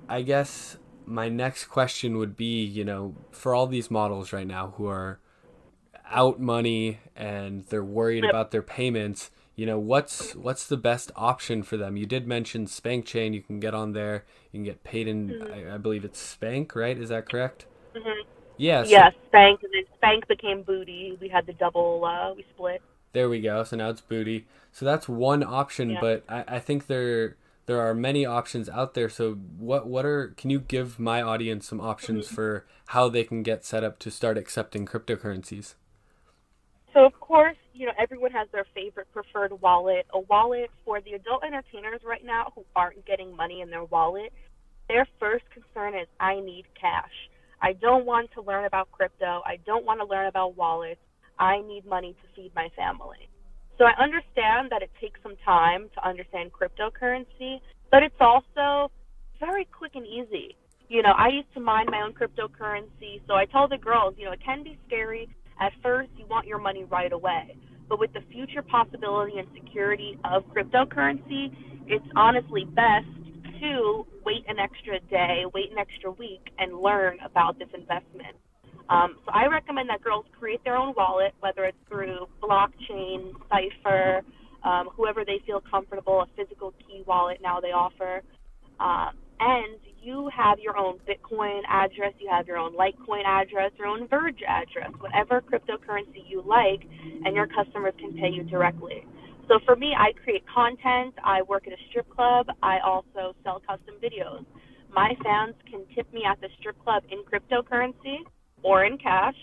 I 0.09 0.23
guess 0.23 0.78
my 1.07 1.28
next 1.28 1.66
question 1.66 2.18
would 2.18 2.37
be, 2.37 2.62
you 2.64 2.85
know, 2.85 3.14
for 3.30 3.54
all 3.54 3.66
these 3.66 3.90
models 3.90 4.33
right 4.33 4.47
now 4.47 4.75
who 4.76 4.87
are 4.87 5.21
out 6.11 6.41
money 6.41 7.00
and 7.17 7.67
they're 7.67 7.85
worried 7.85 8.25
Yep. 8.25 8.31
about 8.31 8.50
their 8.50 8.62
payments 8.62 9.31
you 9.57 9.67
know 9.67 9.79
what's 9.79 10.35
what's 10.35 10.67
the 10.67 10.77
best 10.77 11.11
option 11.17 11.62
for 11.62 11.77
them 11.77 11.97
you 11.97 12.07
did 12.07 12.27
mention 12.27 12.67
spank 12.67 13.05
chain 13.07 13.33
you 13.33 13.43
can 13.43 13.61
get 13.61 13.75
on 13.75 13.93
there 13.93 14.25
you 14.53 14.59
can 14.59 14.65
get 14.65 14.85
paid 14.85 15.09
in 15.09 15.37
I, 15.53 15.75
I 15.75 15.79
believe 15.79 16.05
it's 16.05 16.19
spank 16.21 16.75
right 16.75 16.97
is 16.99 17.09
that 17.11 17.27
correct 17.29 17.67
hmm 17.95 18.21
yeah 18.57 18.85
so 18.85 18.91
Yes, 18.91 19.12
Spank, 19.29 19.61
and 19.62 19.73
then 19.75 19.85
Spank 19.97 20.27
became 20.29 20.62
Booty. 20.62 21.17
We 21.21 21.29
had 21.29 21.47
the 21.47 21.53
double, 21.53 22.05
uh, 22.05 22.35
we 22.35 22.45
split. 22.55 22.81
there 23.12 23.29
we 23.29 23.41
go 23.41 23.65
so 23.65 23.77
now 23.77 23.88
it's 23.91 24.00
booty 24.00 24.47
so 24.73 24.85
that's 24.85 25.09
one 25.09 25.43
option 25.43 25.91
Yeah. 25.91 26.00
but 26.00 26.25
I, 26.29 26.45
I 26.57 26.59
think 26.61 26.87
there 26.87 27.37
there 27.67 27.81
are 27.81 27.95
many 27.95 28.25
options 28.25 28.69
out 28.69 28.95
there 28.95 29.09
so 29.09 29.35
what 29.35 29.87
what 29.87 30.05
are 30.05 30.29
can 30.37 30.50
you 30.50 30.61
give 30.61 30.99
my 30.99 31.23
audience 31.23 31.67
some 31.67 31.81
options 31.81 32.27
Mm-hmm. 32.27 32.35
for 32.35 32.67
how 32.88 33.09
they 33.09 33.25
can 33.25 33.43
get 33.43 33.65
set 33.65 33.85
up 33.85 33.99
to 34.00 34.11
start 34.11 34.38
accepting 34.38 34.87
cryptocurrencies 34.87 35.75
So 36.99 37.07
of 37.07 37.12
course, 37.21 37.57
you 37.75 37.87
know, 37.87 37.93
everyone 37.97 38.33
has 38.33 38.49
their 38.50 38.67
favorite 38.75 39.07
preferred 39.12 39.52
wallet. 39.62 40.05
A 40.14 40.19
wallet 40.19 40.69
for 40.85 41.00
the 41.00 41.12
adult 41.12 41.45
entertainers 41.45 42.00
right 42.05 42.25
now 42.25 42.50
who 42.57 42.64
aren't 42.75 43.07
getting 43.07 43.37
money 43.37 43.61
in 43.61 43.71
their 43.71 43.85
wallet, 43.85 44.33
their 44.88 45.07
first 45.21 45.45
concern 45.55 45.95
is 45.95 46.09
I 46.19 46.40
need 46.40 46.64
cash. 46.75 47.12
I 47.62 47.75
don't 47.75 48.05
want 48.05 48.31
to 48.35 48.43
learn 48.43 48.64
about 48.64 48.90
crypto. 48.90 49.43
I 49.47 49.59
don't 49.64 49.85
want 49.85 50.00
to 50.00 50.07
learn 50.07 50.26
about 50.26 50.57
wallets. 50.57 50.99
I 51.38 51.61
need 51.61 51.87
money 51.87 52.17
to 52.21 52.28
feed 52.35 52.50
my 52.57 52.69
family. 52.75 53.31
So 53.78 53.85
I 53.85 53.93
understand 54.02 54.67
that 54.73 54.83
it 54.83 54.90
takes 55.00 55.21
some 55.23 55.37
time 55.45 55.90
to 55.95 56.05
understand 56.05 56.50
cryptocurrency, 56.50 57.61
but 57.93 58.02
it's 58.02 58.21
also 58.21 58.90
very 59.38 59.67
quick 59.67 59.93
and 59.95 60.05
easy. 60.05 60.57
You 60.88 61.02
know, 61.02 61.12
I 61.17 61.28
used 61.28 61.55
to 61.55 61.61
mine 61.61 61.87
my 61.93 62.02
own 62.02 62.12
cryptocurrency, 62.12 63.21
so 63.28 63.35
I 63.35 63.45
tell 63.45 63.69
the 63.69 63.78
girls, 63.78 64.14
you 64.19 64.25
know, 64.25 64.33
it 64.33 64.43
can 64.45 64.64
be 64.64 64.76
scary. 64.88 65.28
At 65.61 65.73
first, 65.83 66.11
you 66.17 66.27
want 66.27 66.47
your 66.47 66.59
money 66.59 66.85
right 66.85 67.12
away. 67.12 67.57
but 67.88 67.99
with 67.99 68.12
the 68.12 68.21
future 68.31 68.62
possibility 68.62 69.38
and 69.38 69.49
security 69.55 70.19
of 70.25 70.45
cryptocurrency, 70.55 71.50
it's 71.87 72.05
honestly 72.17 72.65
best 72.77 73.07
to 73.61 74.07
wait 74.25 74.45
an 74.47 74.59
extra 74.59 75.00
day, 75.09 75.45
wait 75.55 75.73
an 75.73 75.79
extra 75.79 76.11
week, 76.11 76.53
and 76.59 76.79
learn 76.81 77.17
about 77.25 77.59
this 77.59 77.69
investment. 77.75 78.37
Um, 78.91 79.17
so 79.25 79.33
I 79.33 79.47
recommend 79.47 79.88
that 79.91 80.03
girls 80.03 80.27
create 80.38 80.62
their 80.65 80.77
own 80.77 80.95
wallet, 80.97 81.33
whether 81.41 81.65
it's 81.65 81.79
through 81.88 82.27
blockchain, 82.43 83.33
Cipher, 83.49 84.21
um, 84.65 84.88
whoever 84.95 85.25
they 85.25 85.41
feel 85.47 85.62
comfortable, 85.71 86.21
a 86.21 86.27
physical 86.37 86.73
key 86.87 87.03
wallet 87.07 87.38
now 87.43 87.61
they 87.61 87.69
offer. 87.69 88.23
Uh, 88.81 89.11
and 89.40 89.78
you 90.00 90.30
have 90.35 90.59
your 90.59 90.76
own 90.76 90.99
Bitcoin 91.09 91.61
address, 91.68 92.14
you 92.18 92.28
have 92.30 92.47
your 92.47 92.57
own 92.57 92.75
Litecoin 92.75 93.25
address, 93.26 93.73
your 93.78 93.88
own 93.88 94.09
Verge 94.09 94.42
address, 94.47 94.90
whatever 95.00 95.42
cryptocurrency 95.42 96.23
you 96.26 96.42
like, 96.47 96.88
and 97.25 97.35
your 97.35 97.47
customers 97.47 97.95
can 97.99 98.12
pay 98.14 98.30
you 98.30 98.42
directly. 98.45 99.04
So 99.49 99.59
for 99.64 99.76
me, 99.76 99.95
I 99.99 100.12
create 100.23 100.45
content, 100.52 101.14
I 101.25 101.42
work 101.42 101.66
at 101.66 101.73
a 101.73 101.76
strip 101.88 102.09
club, 102.11 102.47
I 102.62 102.78
also 102.85 103.35
sell 103.42 103.61
custom 103.66 103.95
videos. 104.02 104.45
My 104.92 105.12
fans 105.23 105.54
can 105.71 105.85
tip 105.95 106.12
me 106.12 106.23
at 106.25 106.40
the 106.40 106.49
strip 106.59 106.83
club 106.83 107.02
in 107.11 107.23
cryptocurrency 107.25 108.18
or 108.62 108.85
in 108.85 108.99
cash. 108.99 109.37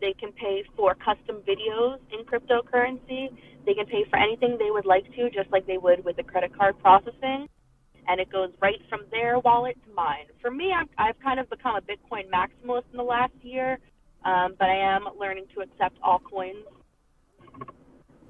They 0.00 0.14
can 0.18 0.32
pay 0.32 0.62
for 0.76 0.94
custom 0.94 1.42
videos 1.46 1.98
in 2.12 2.24
cryptocurrency. 2.24 3.28
They 3.66 3.74
can 3.74 3.86
pay 3.86 4.04
for 4.10 4.18
anything 4.18 4.56
they 4.58 4.70
would 4.70 4.86
like 4.86 5.04
to, 5.16 5.30
just 5.30 5.50
like 5.50 5.66
they 5.66 5.78
would 5.78 6.04
with 6.04 6.16
the 6.16 6.22
credit 6.22 6.56
card 6.56 6.78
processing. 6.80 7.48
And 8.08 8.20
it 8.20 8.30
goes 8.30 8.50
right 8.60 8.80
from 8.88 9.00
their 9.10 9.38
wallet 9.38 9.76
to 9.86 9.94
mine. 9.94 10.26
For 10.40 10.50
me, 10.50 10.72
I've, 10.72 10.88
I've 10.96 11.20
kind 11.20 11.38
of 11.38 11.48
become 11.50 11.76
a 11.76 11.80
Bitcoin 11.80 12.28
maximalist 12.30 12.84
in 12.90 12.96
the 12.96 13.02
last 13.02 13.34
year, 13.42 13.78
um, 14.24 14.54
but 14.58 14.68
I 14.68 14.94
am 14.94 15.04
learning 15.18 15.44
to 15.54 15.60
accept 15.60 15.98
all 16.02 16.18
coins. 16.18 16.64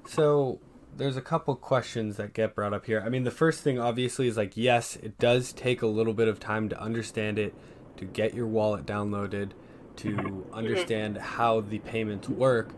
So, 0.05 0.59
there's 0.99 1.15
a 1.15 1.21
couple 1.21 1.55
questions 1.55 2.17
that 2.17 2.33
get 2.33 2.53
brought 2.53 2.73
up 2.73 2.85
here. 2.85 3.01
I 3.03 3.09
mean, 3.09 3.23
the 3.23 3.31
first 3.31 3.61
thing 3.61 3.79
obviously 3.79 4.27
is 4.27 4.35
like, 4.35 4.57
yes, 4.57 4.97
it 4.97 5.17
does 5.17 5.53
take 5.53 5.81
a 5.81 5.87
little 5.87 6.13
bit 6.13 6.27
of 6.27 6.39
time 6.39 6.67
to 6.69 6.79
understand 6.79 7.39
it, 7.39 7.55
to 7.97 8.05
get 8.05 8.33
your 8.33 8.47
wallet 8.47 8.85
downloaded, 8.85 9.51
to 9.97 10.09
mm-hmm. 10.09 10.53
understand 10.53 11.17
how 11.17 11.61
the 11.61 11.79
payments 11.79 12.27
work. 12.27 12.71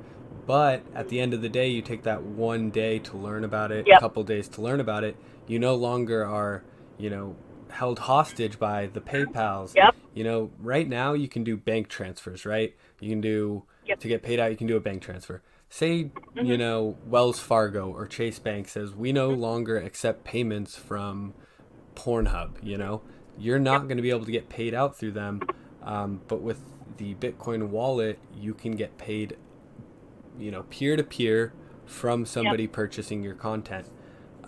But 0.46 0.84
at 0.94 1.10
the 1.10 1.20
end 1.20 1.34
of 1.34 1.42
the 1.42 1.50
day, 1.50 1.70
you 1.70 1.82
take 1.82 2.04
that 2.04 2.24
one 2.24 2.70
day 2.70 3.00
to 3.00 3.18
learn 3.18 3.44
about 3.44 3.72
it, 3.72 3.88
yep. 3.88 3.98
a 3.98 4.02
couple 4.02 4.24
days 4.24 4.48
to 4.50 4.62
learn 4.62 4.80
about 4.80 5.04
it. 5.04 5.16
You 5.48 5.60
no 5.60 5.76
longer 5.76 6.26
are, 6.26 6.64
you 7.02 7.10
know, 7.10 7.36
held 7.70 8.00
hostage 8.00 8.60
by 8.60 8.88
the 8.88 9.02
PayPal's. 9.02 9.74
Yep. 9.76 9.96
You 10.14 10.24
know, 10.24 10.52
right 10.60 10.88
now 10.88 11.14
you 11.14 11.28
can 11.28 11.44
do 11.44 11.58
bank 11.58 11.88
transfers, 11.88 12.46
right? 12.46 12.76
You 13.00 13.10
can 13.10 13.22
do 13.22 13.64
yep. 13.88 14.00
to 14.02 14.08
get 14.08 14.22
paid 14.22 14.40
out. 14.40 14.52
You 14.52 14.58
can 14.58 14.68
do 14.68 14.78
a 14.78 14.82
bank 14.82 15.02
transfer. 15.02 15.42
Say, 15.70 16.06
mm-hmm. 16.06 16.46
you 16.46 16.58
know, 16.58 16.98
Wells 17.06 17.40
Fargo 17.40 17.90
or 17.90 18.06
Chase 18.06 18.40
Bank 18.40 18.68
says 18.68 18.94
we 18.94 19.12
no 19.12 19.32
mm-hmm. 19.32 19.42
longer 19.42 19.78
accept 19.78 20.24
payments 20.24 20.76
from 20.76 21.34
Pornhub. 21.96 22.58
You 22.62 22.78
know, 22.78 23.02
you're 23.38 23.60
not 23.60 23.82
yep. 23.82 23.84
going 23.84 23.98
to 23.98 24.04
be 24.04 24.12
able 24.12 24.26
to 24.26 24.32
get 24.32 24.50
paid 24.50 24.74
out 24.74 24.96
through 24.96 25.14
them. 25.14 25.42
Um, 25.82 26.22
but 26.28 26.42
with 26.42 26.62
the 26.98 27.16
Bitcoin 27.16 27.70
wallet, 27.70 28.20
you 28.38 28.54
can 28.54 28.74
get 28.74 28.98
paid, 28.98 29.38
you 30.38 30.52
know, 30.52 30.64
peer 30.64 30.96
to 30.96 31.04
peer 31.04 31.54
from 31.86 32.26
somebody 32.26 32.64
yep. 32.64 32.74
purchasing 32.74 33.24
your 33.24 33.34
content. 33.34 33.88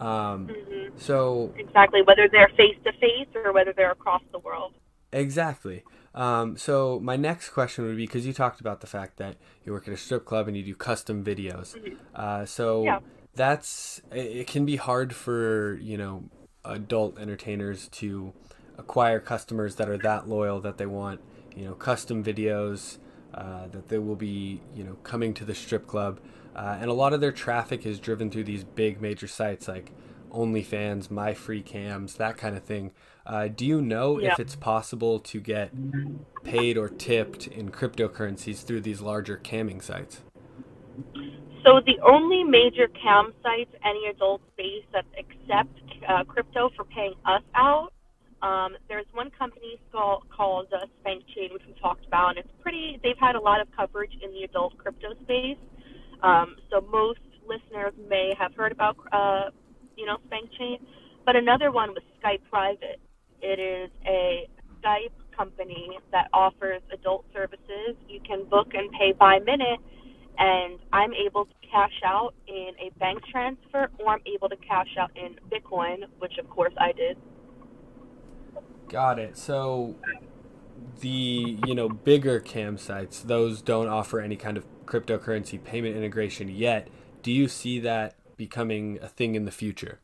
Um, 0.04 0.48
mm-hmm. 0.48 0.98
So 0.98 1.54
exactly 1.58 2.02
whether 2.02 2.28
they're 2.30 2.52
face 2.58 2.76
to 2.84 2.92
face 2.94 3.28
or 3.36 3.54
whether 3.54 3.74
they're 3.74 3.92
across 3.92 4.22
the 4.32 4.40
world. 4.40 4.74
Exactly. 5.12 5.84
Um, 6.16 6.58
so 6.58 7.00
my 7.00 7.16
next 7.16 7.50
question 7.50 7.86
would 7.86 7.98
be 7.98 8.06
because 8.06 8.28
you 8.28 8.34
talked 8.34 8.60
about 8.60 8.82
the 8.82 8.88
fact 8.88 9.18
that 9.18 9.38
you 9.66 9.72
work 9.72 9.88
at 9.88 9.94
a 9.94 9.98
strip 9.98 10.26
club 10.26 10.48
and 10.48 10.58
you 10.58 10.64
do 10.64 10.76
custom 10.76 11.24
videos. 11.24 11.76
Mm-hmm. 11.76 11.96
Uh, 12.14 12.46
so 12.46 12.84
yeah. 12.84 13.00
that's 13.34 14.02
it 14.12 14.48
can 14.48 14.66
be 14.66 14.76
hard 14.76 15.16
for 15.16 15.80
you 15.82 15.98
know 15.98 16.26
adult 16.66 17.18
entertainers 17.18 17.88
to 17.90 18.34
acquire 18.78 19.20
customers 19.20 19.76
that 19.76 19.88
are 19.88 19.98
that 19.98 20.28
loyal 20.28 20.60
that 20.60 20.78
they 20.78 20.86
want 20.86 21.22
you 21.56 21.66
know 21.66 21.74
custom 21.74 22.24
videos 22.24 22.98
uh, 23.34 23.68
that 23.68 23.90
they 23.90 23.98
will 23.98 24.16
be 24.16 24.62
you 24.76 24.84
know 24.84 24.96
coming 25.04 25.34
to 25.34 25.46
the 25.46 25.56
strip 25.56 25.88
club 25.88 26.20
uh, 26.56 26.78
and 26.80 26.90
a 26.90 26.94
lot 26.94 27.14
of 27.14 27.22
their 27.22 27.32
traffic 27.32 27.86
is 27.86 28.00
driven 28.00 28.30
through 28.30 28.44
these 28.44 28.64
big 28.64 29.02
major 29.02 29.28
sites 29.28 29.68
like 29.68 29.92
OnlyFans, 30.32 31.12
My 31.12 31.34
Free 31.34 31.62
Cams, 31.62 32.16
that 32.16 32.38
kind 32.38 32.56
of 32.56 32.64
thing. 32.64 32.92
Uh, 33.26 33.48
do 33.48 33.66
you 33.66 33.82
know 33.82 34.20
yeah. 34.20 34.34
if 34.34 34.40
it's 34.40 34.56
possible 34.56 35.20
to 35.20 35.40
get 35.40 35.72
paid 36.44 36.78
or 36.78 36.90
tipped 36.90 37.48
in 37.48 37.70
cryptocurrencies 37.70 38.64
through 38.66 38.82
these 38.82 39.02
larger 39.02 39.38
camming 39.38 39.82
sites? 39.82 40.22
So 41.64 41.80
the 41.86 42.00
only 42.06 42.44
major 42.44 42.88
cam 42.88 43.34
sites 43.42 43.72
any 43.86 44.08
adult 44.08 44.42
space 44.52 44.84
that 44.92 45.06
accept 45.18 45.80
uh, 46.08 46.24
crypto 46.26 46.70
for 46.76 46.84
paying 46.84 47.14
us 47.26 47.44
out 47.56 47.94
um, 48.44 48.76
there's 48.90 49.06
one 49.14 49.32
company 49.32 49.80
called, 49.90 50.26
called 50.30 50.68
uh, 50.74 50.86
Spank 51.00 51.24
Chain, 51.34 51.54
which 51.54 51.64
we 51.66 51.74
talked 51.82 52.06
about, 52.06 52.32
and 52.32 52.40
it's 52.40 52.54
pretty. 52.62 53.00
They've 53.02 53.18
had 53.18 53.36
a 53.36 53.40
lot 53.40 53.62
of 53.62 53.68
coverage 53.76 54.12
in 54.22 54.34
the 54.34 54.44
adult 54.44 54.78
crypto 54.78 55.14
space. 55.24 55.58
Um, 56.24 56.56
so 56.72 56.82
most 56.90 57.20
listeners 57.48 57.94
may 58.10 58.34
have 58.40 58.56
heard 58.56 58.72
about, 58.72 58.98
uh, 59.12 59.52
you 59.96 60.06
know, 60.06 60.18
Spank 60.26 60.50
Chain. 60.58 60.80
But 61.26 61.36
another 61.36 61.72
one 61.72 61.90
was 61.90 62.04
Skype 62.22 62.42
Private. 62.50 63.00
It 63.42 63.60
is 63.60 63.92
a 64.08 64.48
Skype 64.82 65.12
company 65.36 65.90
that 66.12 66.30
offers 66.34 66.82
adult 66.92 67.26
services. 67.34 67.96
You 68.08 68.20
can 68.26 68.46
book 68.46 68.74
and 68.74 68.92
pay 68.92 69.14
by 69.18 69.40
minute, 69.40 69.80
and 70.38 70.80
I'm 70.92 71.14
able 71.14 71.46
to 71.46 71.54
cash 71.70 72.02
out 72.06 72.34
in 72.48 72.70
a 72.80 72.98
bank 73.00 73.20
transfer, 73.32 73.90
or 74.00 74.14
I'm 74.14 74.22
able 74.26 74.50
to 74.50 74.56
cash 74.58 74.96
out 75.00 75.12
in 75.16 75.36
Bitcoin, 75.50 76.04
which 76.20 76.38
of 76.40 76.50
course 76.50 76.74
I 76.78 76.92
did. 76.92 77.18
Got 78.90 79.20
it. 79.20 79.38
So 79.38 79.96
the 81.00 81.58
you 81.66 81.76
know 81.76 81.90
bigger 81.90 82.40
cam 82.40 82.78
sites, 82.78 83.22
those 83.22 83.62
don't 83.62 83.88
offer 83.88 84.20
any 84.20 84.36
kind 84.36 84.58
of 84.58 84.66
cryptocurrency 84.86 85.64
payment 85.64 85.96
integration 85.96 86.50
yet. 86.50 86.88
Do 87.22 87.32
you 87.32 87.48
see 87.48 87.80
that 87.80 88.16
becoming 88.38 89.00
a 89.02 89.08
thing 89.08 89.36
in 89.36 89.46
the 89.46 89.52
future? 89.52 90.00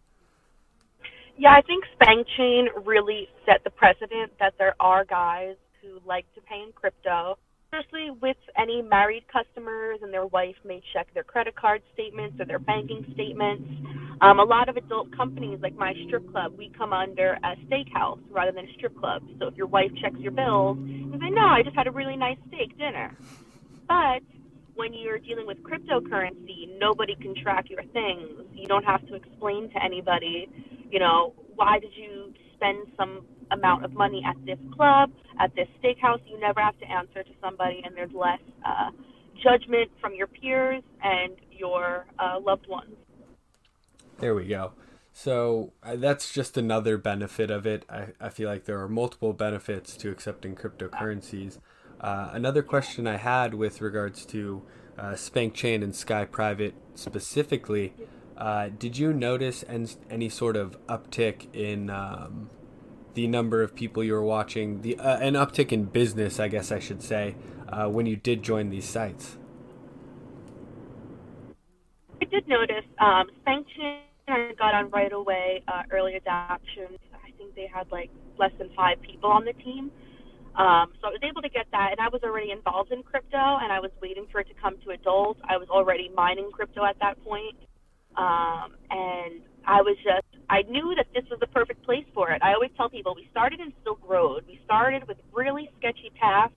Yeah, 1.37 1.53
I 1.53 1.61
think 1.61 1.85
SpankChain 1.99 2.85
really 2.85 3.29
set 3.45 3.63
the 3.63 3.69
precedent 3.69 4.33
that 4.39 4.53
there 4.57 4.75
are 4.79 5.05
guys 5.05 5.55
who 5.81 5.99
like 6.05 6.25
to 6.35 6.41
pay 6.41 6.61
in 6.61 6.71
crypto 6.73 7.37
especially 7.71 8.09
with 8.21 8.37
any 8.57 8.81
married 8.81 9.23
customers 9.31 9.99
and 10.01 10.11
their 10.11 10.25
wife 10.25 10.55
may 10.65 10.81
check 10.93 11.07
their 11.13 11.23
credit 11.23 11.55
card 11.55 11.81
statements 11.93 12.39
or 12.39 12.45
their 12.45 12.59
banking 12.59 13.05
statements. 13.13 13.63
Um, 14.21 14.39
a 14.39 14.43
lot 14.43 14.69
of 14.69 14.77
adult 14.77 15.15
companies 15.15 15.59
like 15.61 15.75
my 15.75 15.93
strip 16.07 16.29
club, 16.31 16.53
we 16.57 16.71
come 16.77 16.93
under 16.93 17.37
a 17.43 17.55
steakhouse 17.67 18.19
rather 18.31 18.51
than 18.51 18.65
a 18.65 18.73
strip 18.73 18.97
club. 18.99 19.21
So 19.39 19.47
if 19.47 19.55
your 19.55 19.67
wife 19.67 19.91
checks 20.01 20.17
your 20.19 20.31
bills, 20.31 20.77
you 20.79 21.11
say, 21.21 21.29
no, 21.29 21.45
I 21.45 21.61
just 21.63 21.75
had 21.75 21.87
a 21.87 21.91
really 21.91 22.17
nice 22.17 22.37
steak 22.47 22.77
dinner. 22.77 23.15
But 23.87 24.23
when 24.75 24.93
you're 24.93 25.19
dealing 25.19 25.45
with 25.45 25.57
cryptocurrency, 25.63 26.77
nobody 26.79 27.15
can 27.15 27.35
track 27.41 27.69
your 27.69 27.83
things. 27.93 28.47
You 28.53 28.67
don't 28.67 28.83
have 28.85 29.05
to 29.07 29.15
explain 29.15 29.69
to 29.71 29.83
anybody, 29.83 30.49
you 30.89 30.99
know, 30.99 31.33
why 31.55 31.79
did 31.79 31.91
you 31.95 32.33
spend 32.55 32.87
some 32.97 33.25
amount 33.51 33.85
of 33.85 33.93
money 33.93 34.23
at 34.27 34.35
this 34.45 34.59
club, 34.75 35.11
at 35.39 35.53
this 35.55 35.67
steakhouse. 35.81 36.21
You 36.25 36.39
never 36.39 36.61
have 36.61 36.77
to 36.79 36.85
answer 36.85 37.23
to 37.23 37.31
somebody, 37.41 37.81
and 37.85 37.95
there's 37.95 38.13
less 38.13 38.39
uh, 38.65 38.91
judgment 39.43 39.91
from 40.01 40.13
your 40.13 40.27
peers 40.27 40.83
and 41.03 41.33
your 41.51 42.05
uh, 42.19 42.39
loved 42.39 42.67
ones. 42.67 42.95
There 44.19 44.35
we 44.35 44.47
go. 44.47 44.73
So 45.13 45.73
uh, 45.83 45.95
that's 45.95 46.31
just 46.31 46.57
another 46.57 46.97
benefit 46.97 47.51
of 47.51 47.65
it. 47.65 47.83
I, 47.89 48.07
I 48.21 48.29
feel 48.29 48.49
like 48.49 48.65
there 48.65 48.79
are 48.79 48.87
multiple 48.87 49.33
benefits 49.33 49.97
to 49.97 50.11
accepting 50.11 50.55
cryptocurrencies. 50.55 51.59
Uh, 51.99 52.29
another 52.31 52.63
question 52.63 53.07
I 53.07 53.17
had 53.17 53.53
with 53.53 53.81
regards 53.81 54.25
to 54.27 54.61
uh, 54.97 55.15
Spank 55.15 55.53
Chain 55.53 55.83
and 55.83 55.93
Skype 55.93 56.31
Private 56.31 56.73
specifically, 56.95 57.93
uh, 58.37 58.69
did 58.77 58.97
you 58.97 59.11
notice 59.11 59.65
any, 59.67 59.87
any 60.09 60.29
sort 60.29 60.55
of 60.55 60.77
uptick 60.87 61.53
in 61.53 61.89
um, 61.89 62.49
the 63.13 63.27
number 63.27 63.61
of 63.61 63.75
people 63.75 64.03
you 64.03 64.13
were 64.13 64.23
watching, 64.23 64.81
the 64.81 64.97
uh, 64.97 65.17
an 65.17 65.33
uptick 65.33 65.71
in 65.71 65.85
business, 65.85 66.39
I 66.39 66.47
guess 66.47 66.71
I 66.71 66.79
should 66.79 67.01
say, 67.01 67.35
uh, 67.69 67.87
when 67.87 68.05
you 68.05 68.15
did 68.15 68.43
join 68.43 68.69
these 68.69 68.85
sites? 68.85 69.37
I 72.21 72.25
did 72.25 72.47
notice 72.47 72.85
um, 72.99 73.27
SpankChain 73.45 74.57
got 74.57 74.73
on 74.73 74.89
right 74.91 75.11
away. 75.11 75.63
Uh, 75.67 75.83
early 75.91 76.15
adoption, 76.15 76.97
I 77.13 77.31
think 77.37 77.55
they 77.55 77.67
had 77.73 77.91
like 77.91 78.09
less 78.37 78.51
than 78.57 78.69
five 78.75 79.01
people 79.01 79.29
on 79.31 79.45
the 79.45 79.53
team. 79.53 79.91
Um, 80.55 80.91
so 80.99 81.07
I 81.07 81.11
was 81.11 81.21
able 81.23 81.41
to 81.41 81.49
get 81.49 81.67
that, 81.71 81.91
and 81.91 82.01
I 82.01 82.09
was 82.09 82.21
already 82.23 82.51
involved 82.51 82.91
in 82.91 83.03
crypto, 83.03 83.37
and 83.37 83.71
I 83.71 83.79
was 83.79 83.91
waiting 84.01 84.25
for 84.31 84.41
it 84.41 84.47
to 84.49 84.53
come 84.55 84.75
to 84.83 84.91
adult. 84.91 85.37
I 85.47 85.57
was 85.57 85.69
already 85.69 86.11
mining 86.13 86.49
crypto 86.51 86.83
at 86.83 86.99
that 86.99 87.23
point, 87.23 87.55
um, 88.17 88.75
and 88.89 89.41
I 89.65 89.81
was 89.81 89.95
just 90.03 90.28
I 90.49 90.63
knew 90.63 90.95
that 90.97 91.07
this 91.13 91.23
was 91.29 91.39
the 91.39 91.47
perfect 91.47 91.83
place 91.83 92.05
for 92.13 92.31
it. 92.31 92.41
I 92.41 92.53
always 92.53 92.71
tell 92.75 92.89
people 92.89 93.13
we 93.15 93.27
started 93.29 93.59
in 93.59 93.71
Silk 93.83 93.99
Road. 94.07 94.45
We 94.47 94.59
started 94.65 95.07
with 95.07 95.17
really 95.31 95.69
sketchy 95.77 96.11
paths, 96.19 96.53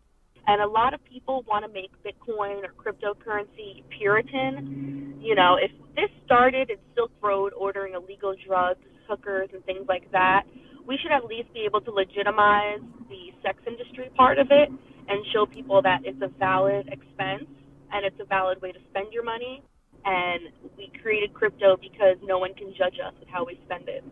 and 0.47 0.63
a 0.63 0.67
lot 0.67 0.95
of 0.95 1.05
people 1.05 1.45
want 1.47 1.67
to 1.67 1.71
make 1.71 1.91
Bitcoin 2.03 2.65
or 2.65 2.73
cryptocurrency 2.73 3.85
Puritan. 3.91 5.19
you 5.21 5.35
know, 5.35 5.57
if 5.61 5.71
this 5.95 6.09
started 6.25 6.71
in 6.71 6.79
Silk 6.95 7.13
Road 7.23 7.53
ordering 7.53 7.95
illegal 7.95 8.35
drugs, 8.47 8.81
hookers, 9.09 9.51
and 9.53 9.63
things 9.65 9.87
like 9.89 10.11
that, 10.13 10.45
we 10.87 10.99
should 10.99 11.13
at 11.13 11.27
least 11.27 11.53
be 11.53 11.61
able 11.61 11.81
to 11.83 11.91
legitimize 11.91 12.81
the 13.09 13.31
sex 13.43 13.59
industry 13.67 14.11
part 14.17 14.39
of 14.39 14.49
it 14.51 14.69
and 15.09 15.25
show 15.33 15.47
people 15.47 15.83
that 15.83 16.01
it's 16.05 16.21
a 16.23 16.29
valid 16.39 16.89
expense 16.89 17.45
and 17.93 18.07
it's 18.07 18.19
a 18.21 18.25
valid 18.25 18.61
way 18.63 18.73
to 18.73 18.79
spend 18.91 19.13
your 19.13 19.23
money. 19.23 19.63
And 20.05 20.49
we 20.77 20.91
created 21.01 21.33
crypto 21.33 21.77
because 21.77 22.17
no 22.23 22.39
one 22.39 22.55
can 22.55 22.75
judge 22.77 22.99
us 23.05 23.15
with 23.21 23.29
how 23.29 23.45
we 23.45 23.61
spend 23.65 23.89
it. 23.89 24.05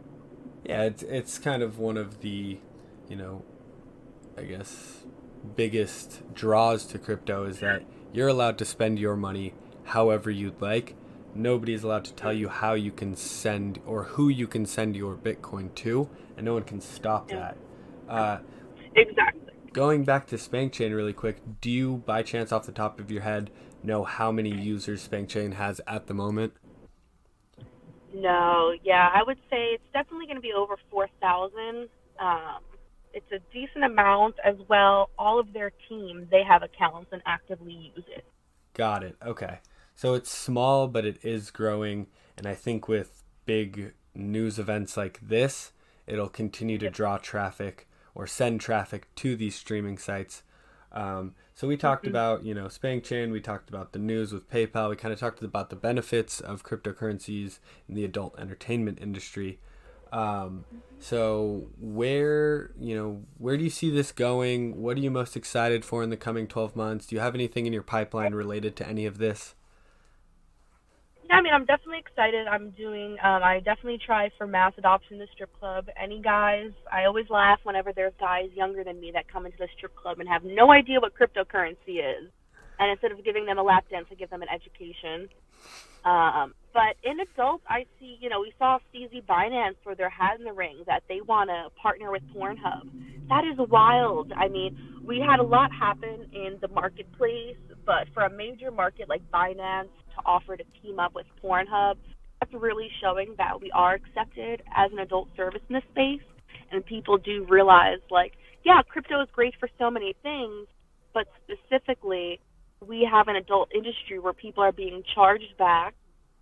Yeah, 0.64 0.82
it's 0.82 1.02
it's 1.02 1.38
kind 1.38 1.62
of 1.62 1.78
one 1.78 1.96
of 1.96 2.20
the, 2.20 2.58
you 3.08 3.16
know, 3.16 3.42
I 4.36 4.42
guess 4.42 5.04
biggest 5.56 6.22
draws 6.34 6.84
to 6.86 6.98
crypto 6.98 7.44
is 7.44 7.60
that 7.60 7.82
you're 8.12 8.28
allowed 8.28 8.58
to 8.58 8.64
spend 8.64 8.98
your 8.98 9.16
money 9.16 9.54
however 9.84 10.30
you'd 10.30 10.60
like. 10.60 10.94
Nobody's 11.34 11.84
allowed 11.84 12.04
to 12.06 12.12
tell 12.12 12.32
you 12.32 12.48
how 12.48 12.74
you 12.74 12.90
can 12.90 13.14
send 13.14 13.80
or 13.86 14.04
who 14.04 14.28
you 14.28 14.46
can 14.46 14.66
send 14.66 14.96
your 14.96 15.14
Bitcoin 15.14 15.74
to, 15.76 16.08
and 16.36 16.44
no 16.44 16.54
one 16.54 16.64
can 16.64 16.80
stop 16.80 17.28
that. 17.28 17.56
Uh, 18.08 18.38
exactly. 18.96 19.52
Going 19.72 20.04
back 20.04 20.26
to 20.28 20.38
Spank 20.38 20.72
Chain 20.72 20.92
really 20.92 21.12
quick, 21.12 21.40
do 21.60 21.70
you, 21.70 22.02
by 22.04 22.24
chance, 22.24 22.50
off 22.50 22.66
the 22.66 22.72
top 22.72 22.98
of 22.98 23.10
your 23.12 23.22
head, 23.22 23.50
know 23.82 24.04
how 24.04 24.30
many 24.30 24.50
users 24.50 25.06
SpankChain 25.06 25.54
has 25.54 25.80
at 25.86 26.06
the 26.06 26.14
moment? 26.14 26.54
No, 28.14 28.74
yeah, 28.82 29.10
I 29.14 29.22
would 29.22 29.38
say 29.48 29.68
it's 29.74 29.84
definitely 29.92 30.26
going 30.26 30.36
to 30.36 30.42
be 30.42 30.52
over 30.52 30.76
4,000. 30.90 31.88
Um, 32.18 32.60
it's 33.12 33.30
a 33.32 33.38
decent 33.52 33.84
amount 33.84 34.36
as 34.44 34.56
well. 34.68 35.10
All 35.18 35.38
of 35.38 35.52
their 35.52 35.72
team, 35.88 36.26
they 36.30 36.42
have 36.42 36.62
accounts 36.62 37.10
and 37.12 37.22
actively 37.26 37.92
use 37.94 38.04
it. 38.08 38.24
Got 38.74 39.02
it. 39.04 39.16
Okay. 39.24 39.58
So 39.94 40.14
it's 40.14 40.30
small, 40.30 40.88
but 40.88 41.04
it 41.04 41.18
is 41.24 41.50
growing. 41.50 42.06
And 42.36 42.46
I 42.46 42.54
think 42.54 42.88
with 42.88 43.22
big 43.44 43.94
news 44.14 44.58
events 44.58 44.96
like 44.96 45.20
this, 45.20 45.72
it'll 46.06 46.28
continue 46.28 46.78
to 46.78 46.90
draw 46.90 47.18
traffic 47.18 47.88
or 48.14 48.26
send 48.26 48.60
traffic 48.60 49.14
to 49.16 49.36
these 49.36 49.54
streaming 49.54 49.98
sites. 49.98 50.42
Um, 50.92 51.34
so 51.54 51.68
we 51.68 51.76
talked 51.76 52.04
mm-hmm. 52.04 52.10
about, 52.10 52.44
you 52.44 52.54
know, 52.54 52.66
SpankChain. 52.66 53.30
We 53.30 53.40
talked 53.40 53.68
about 53.68 53.92
the 53.92 53.98
news 53.98 54.32
with 54.32 54.50
PayPal. 54.50 54.90
We 54.90 54.96
kind 54.96 55.12
of 55.12 55.20
talked 55.20 55.42
about 55.42 55.70
the 55.70 55.76
benefits 55.76 56.40
of 56.40 56.64
cryptocurrencies 56.64 57.58
in 57.88 57.94
the 57.94 58.04
adult 58.04 58.38
entertainment 58.38 58.98
industry. 59.00 59.58
Um, 60.12 60.64
so 60.98 61.68
where 61.78 62.72
you 62.78 62.96
know 62.96 63.22
where 63.38 63.56
do 63.56 63.62
you 63.62 63.70
see 63.70 63.90
this 63.90 64.10
going? 64.10 64.80
What 64.82 64.96
are 64.96 65.00
you 65.00 65.10
most 65.10 65.36
excited 65.36 65.84
for 65.84 66.02
in 66.02 66.10
the 66.10 66.16
coming 66.16 66.48
twelve 66.48 66.74
months? 66.74 67.06
Do 67.06 67.14
you 67.14 67.20
have 67.20 67.34
anything 67.34 67.66
in 67.66 67.72
your 67.72 67.82
pipeline 67.82 68.34
related 68.34 68.74
to 68.76 68.88
any 68.88 69.06
of 69.06 69.18
this? 69.18 69.54
Yeah, 71.30 71.36
I 71.36 71.42
mean, 71.42 71.52
I'm 71.54 71.64
definitely 71.64 72.00
excited. 72.00 72.48
I'm 72.48 72.70
doing. 72.70 73.12
Um, 73.22 73.40
I 73.44 73.60
definitely 73.64 74.00
try 74.04 74.30
for 74.36 74.48
mass 74.48 74.72
adoption 74.76 75.14
in 75.14 75.20
the 75.20 75.28
strip 75.32 75.56
club. 75.60 75.86
Any 75.94 76.20
guys? 76.20 76.72
I 76.92 77.04
always 77.04 77.26
laugh 77.30 77.60
whenever 77.62 77.92
there's 77.92 78.14
guys 78.18 78.50
younger 78.52 78.82
than 78.82 79.00
me 79.00 79.12
that 79.14 79.32
come 79.32 79.46
into 79.46 79.58
the 79.58 79.68
strip 79.76 79.94
club 79.94 80.18
and 80.18 80.28
have 80.28 80.42
no 80.42 80.72
idea 80.72 80.98
what 80.98 81.12
cryptocurrency 81.14 82.02
is, 82.02 82.32
and 82.80 82.90
instead 82.90 83.12
of 83.12 83.24
giving 83.24 83.46
them 83.46 83.58
a 83.58 83.62
lap 83.62 83.84
dance, 83.88 84.08
I 84.10 84.16
give 84.16 84.28
them 84.30 84.42
an 84.42 84.48
education. 84.52 85.28
Um, 86.04 86.54
but 86.72 86.96
in 87.04 87.20
adults, 87.20 87.64
I 87.68 87.84
see, 88.00 88.16
you 88.20 88.28
know, 88.28 88.40
we 88.40 88.52
saw 88.58 88.78
CZ 88.92 89.24
Binance 89.26 89.76
throw 89.84 89.94
their 89.94 90.10
hat 90.10 90.38
in 90.38 90.44
the 90.44 90.52
ring 90.52 90.82
that 90.86 91.04
they 91.08 91.20
want 91.20 91.50
to 91.50 91.68
partner 91.80 92.10
with 92.10 92.22
Pornhub. 92.34 92.88
That 93.28 93.44
is 93.44 93.58
wild. 93.70 94.32
I 94.36 94.48
mean, 94.48 94.76
we 95.04 95.20
had 95.20 95.38
a 95.38 95.44
lot 95.44 95.70
happen 95.72 96.26
in 96.32 96.58
the 96.60 96.68
marketplace, 96.68 97.56
but 97.90 98.06
for 98.14 98.22
a 98.22 98.30
major 98.30 98.70
market 98.70 99.08
like 99.08 99.20
Binance 99.34 99.90
to 100.14 100.22
offer 100.24 100.56
to 100.56 100.62
team 100.80 101.00
up 101.00 101.12
with 101.12 101.26
Pornhub, 101.42 101.96
that's 102.38 102.54
really 102.54 102.88
showing 103.02 103.34
that 103.36 103.60
we 103.60 103.68
are 103.72 103.94
accepted 103.94 104.62
as 104.72 104.92
an 104.92 105.00
adult 105.00 105.26
service 105.36 105.60
in 105.68 105.74
this 105.74 105.82
space. 105.90 106.22
And 106.70 106.86
people 106.86 107.18
do 107.18 107.44
realize, 107.50 107.98
like, 108.08 108.34
yeah, 108.64 108.80
crypto 108.88 109.20
is 109.22 109.28
great 109.32 109.54
for 109.58 109.68
so 109.76 109.90
many 109.90 110.14
things, 110.22 110.68
but 111.12 111.26
specifically, 111.42 112.38
we 112.86 113.08
have 113.10 113.26
an 113.26 113.34
adult 113.34 113.70
industry 113.74 114.20
where 114.20 114.34
people 114.34 114.62
are 114.62 114.70
being 114.70 115.02
charged 115.12 115.56
back 115.58 115.94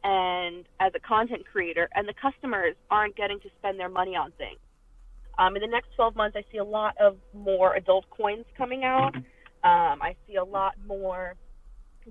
and 0.04 0.66
as 0.80 0.92
a 0.94 1.00
content 1.00 1.44
creator, 1.50 1.88
and 1.94 2.06
the 2.06 2.14
customers 2.20 2.74
aren't 2.90 3.16
getting 3.16 3.40
to 3.40 3.48
spend 3.58 3.80
their 3.80 3.88
money 3.88 4.14
on 4.14 4.32
things. 4.32 4.58
Um, 5.38 5.56
in 5.56 5.62
the 5.62 5.68
next 5.68 5.88
12 5.96 6.14
months, 6.14 6.36
I 6.38 6.44
see 6.52 6.58
a 6.58 6.64
lot 6.64 6.94
of 7.00 7.16
more 7.32 7.74
adult 7.74 8.04
coins 8.10 8.44
coming 8.58 8.84
out. 8.84 9.12
Um, 9.64 9.98
I 10.02 10.14
see 10.26 10.36
a 10.36 10.44
lot 10.44 10.74
more 10.86 11.34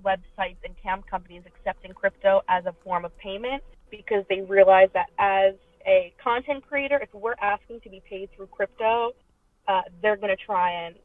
websites 0.02 0.56
and 0.64 0.74
cam 0.82 1.02
companies 1.02 1.42
accepting 1.46 1.92
crypto 1.92 2.42
as 2.48 2.64
a 2.66 2.74
form 2.84 3.04
of 3.04 3.16
payment 3.18 3.62
because 3.90 4.24
they 4.28 4.40
realize 4.42 4.88
that 4.94 5.06
as 5.18 5.54
a 5.86 6.12
content 6.22 6.66
creator, 6.66 6.98
if 7.02 7.12
we're 7.14 7.38
asking 7.40 7.80
to 7.80 7.90
be 7.90 8.02
paid 8.08 8.28
through 8.36 8.46
crypto, 8.46 9.12
uh, 9.66 9.82
they're 10.02 10.16
going 10.16 10.34
to 10.34 10.44
try 10.44 10.86
and 10.86 10.96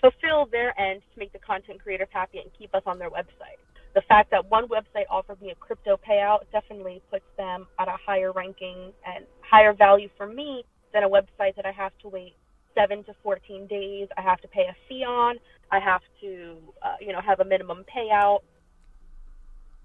fulfill 0.00 0.46
their 0.50 0.78
end 0.80 1.02
to 1.12 1.18
make 1.18 1.32
the 1.32 1.38
content 1.38 1.82
creators 1.82 2.08
happy 2.10 2.38
and 2.38 2.50
keep 2.58 2.74
us 2.74 2.82
on 2.86 2.98
their 2.98 3.10
website. 3.10 3.60
The 3.94 4.02
fact 4.08 4.30
that 4.30 4.50
one 4.50 4.66
website 4.68 5.04
offered 5.10 5.40
me 5.40 5.50
a 5.50 5.54
crypto 5.54 5.98
payout 5.98 6.40
definitely 6.50 7.02
puts 7.10 7.24
them 7.36 7.66
at 7.78 7.88
a 7.88 7.96
higher 8.04 8.32
ranking 8.32 8.92
and 9.06 9.26
higher 9.42 9.74
value 9.74 10.08
for 10.16 10.26
me 10.26 10.64
than 10.94 11.04
a 11.04 11.08
website 11.08 11.54
that 11.56 11.66
I 11.66 11.72
have 11.72 11.92
to 12.02 12.08
wait 12.08 12.34
seven 12.74 13.04
to 13.04 13.14
14 13.22 13.66
days. 13.66 14.08
I 14.16 14.22
have 14.22 14.40
to 14.40 14.48
pay 14.48 14.62
a 14.62 14.76
fee 14.88 15.04
on. 15.04 15.36
I 15.70 15.78
have 15.78 16.02
to, 16.20 16.56
uh, 16.82 16.96
you 17.00 17.12
know, 17.12 17.20
have 17.20 17.40
a 17.40 17.44
minimum 17.44 17.84
payout. 17.94 18.40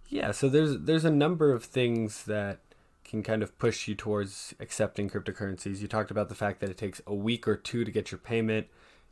Yeah, 0.10 0.32
so 0.32 0.48
there's 0.48 0.80
there's 0.80 1.06
a 1.06 1.12
number 1.12 1.52
of 1.52 1.66
things 1.66 2.24
that 2.26 2.60
can 3.04 3.24
kind 3.24 3.42
of 3.42 3.58
push 3.58 3.88
you 3.88 3.96
towards 3.96 4.54
accepting 4.60 5.10
cryptocurrencies. 5.10 5.80
You 5.80 5.88
talked 5.88 6.12
about 6.12 6.30
the 6.30 6.36
fact 6.36 6.60
that 6.60 6.70
it 6.70 6.78
takes 6.78 7.02
a 7.08 7.16
week 7.16 7.48
or 7.48 7.56
two 7.56 7.86
to 7.86 7.92
get 7.92 8.12
your 8.12 8.20
payment. 8.20 8.68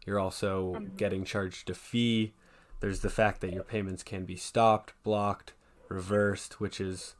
You're 0.05 0.19
also 0.19 0.75
mm-hmm. 0.75 0.95
getting 0.95 1.23
charged 1.23 1.69
a 1.69 1.73
fee. 1.73 2.33
There's 2.81 2.99
the 2.99 3.09
fact 3.09 3.41
that 3.41 3.53
your 3.53 3.63
payments 3.63 4.03
can 4.03 4.25
be 4.25 4.35
stopped, 4.35 4.93
blocked, 5.03 5.53
reversed, 5.89 6.59
which 6.59 6.81
is, 6.81 7.15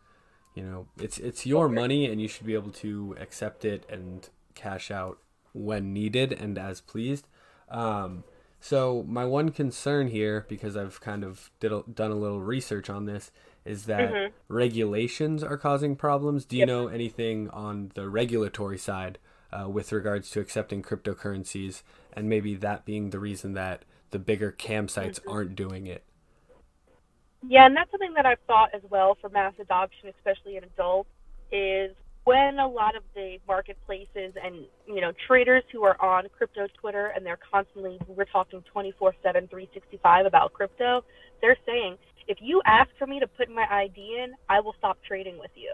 you 0.53 0.63
know, 0.63 0.87
it's 0.97 1.17
it's 1.17 1.45
your 1.45 1.69
money 1.69 2.05
and 2.05 2.21
you 2.21 2.27
should 2.27 2.45
be 2.45 2.53
able 2.53 2.71
to 2.71 3.15
accept 3.19 3.65
it 3.65 3.85
and 3.89 4.29
cash 4.53 4.91
out 4.91 5.17
when 5.55 5.93
needed 5.93 6.33
and 6.33 6.57
as 6.57 6.81
pleased. 6.81 7.27
Um, 7.69 8.23
so 8.59 9.03
my 9.07 9.25
one 9.25 9.49
concern 9.49 10.07
here, 10.07 10.45
because 10.47 10.75
I've 10.75 10.99
kind 11.01 11.23
of 11.23 11.49
did 11.59 11.71
a, 11.71 11.83
done 11.91 12.11
a 12.11 12.15
little 12.15 12.41
research 12.41 12.89
on 12.89 13.05
this, 13.05 13.31
is 13.63 13.85
that 13.85 14.11
mm-hmm. 14.11 14.33
regulations 14.47 15.43
are 15.43 15.57
causing 15.57 15.95
problems. 15.95 16.45
Do 16.45 16.55
you 16.55 16.61
yep. 16.61 16.67
know 16.67 16.87
anything 16.87 17.49
on 17.49 17.91
the 17.95 18.09
regulatory 18.09 18.77
side 18.77 19.17
uh, 19.51 19.69
with 19.69 19.91
regards 19.91 20.29
to 20.31 20.39
accepting 20.39 20.83
cryptocurrencies, 20.83 21.83
and 22.13 22.27
maybe 22.27 22.55
that 22.55 22.85
being 22.85 23.09
the 23.09 23.19
reason 23.19 23.53
that 23.53 23.85
the 24.11 24.19
bigger 24.19 24.51
campsites 24.51 25.19
mm-hmm. 25.19 25.31
aren't 25.31 25.55
doing 25.55 25.87
it. 25.87 26.03
Yeah, 27.47 27.65
and 27.65 27.75
that's 27.75 27.91
something 27.91 28.13
that 28.15 28.25
I've 28.25 28.39
thought 28.47 28.69
as 28.73 28.81
well 28.89 29.17
for 29.21 29.29
mass 29.29 29.53
adoption, 29.59 30.09
especially 30.09 30.57
in 30.57 30.63
adults, 30.63 31.09
is 31.51 31.95
when 32.25 32.59
a 32.59 32.67
lot 32.67 32.95
of 32.95 33.03
the 33.13 33.38
marketplaces 33.47 34.33
and 34.43 34.65
you 34.85 34.99
know 34.99 35.13
traders 35.27 35.63
who 35.71 35.83
are 35.83 35.99
on 36.01 36.25
crypto 36.38 36.67
Twitter 36.79 37.13
and 37.15 37.25
they're 37.25 37.39
constantly 37.51 37.97
we're 38.07 38.25
talking 38.25 38.63
24/7 38.75 39.13
365 39.23 40.25
about 40.25 40.51
crypto, 40.51 41.05
they're 41.41 41.57
saying 41.65 41.97
if 42.27 42.39
you 42.41 42.61
ask 42.65 42.89
for 42.97 43.07
me 43.07 43.19
to 43.19 43.27
put 43.27 43.49
my 43.49 43.65
ID 43.69 44.19
in, 44.23 44.33
I 44.49 44.59
will 44.59 44.73
stop 44.79 44.97
trading 45.07 45.38
with 45.38 45.51
you. 45.55 45.71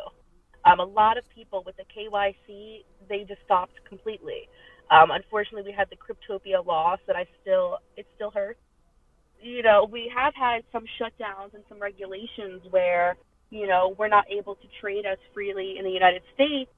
Um, 0.66 0.80
a 0.80 0.86
lot 0.86 1.18
of 1.18 1.24
people 1.34 1.64
with 1.66 1.76
the 1.78 1.84
KYC, 1.84 2.84
they 3.08 3.24
just 3.24 3.42
stopped 3.46 3.74
completely. 3.88 4.50
Um, 4.92 5.10
unfortunately, 5.12 5.72
we 5.72 5.76
had 5.76 5.90
the 5.90 5.96
Cryptopia 5.96 6.66
loss 6.66 7.00
that 7.08 7.16
I 7.16 7.26
still 7.42 7.78
it 7.96 8.06
still 8.16 8.32
hurts. 8.32 8.60
You 9.42 9.64
know, 9.64 9.88
we 9.90 10.12
have 10.14 10.36
had 10.36 10.64
some 10.72 10.84
shutdowns 11.00 11.54
and 11.54 11.64
some 11.70 11.80
regulations 11.80 12.62
where 12.70 13.16
you 13.52 13.68
know 13.68 13.96
we're 14.00 14.10
not 14.10 14.26
able 14.32 14.56
to 14.56 14.68
trade 14.82 15.06
as 15.06 15.20
freely 15.34 15.78
in 15.78 15.86
the 15.86 15.92
United 15.92 16.24
States, 16.34 16.72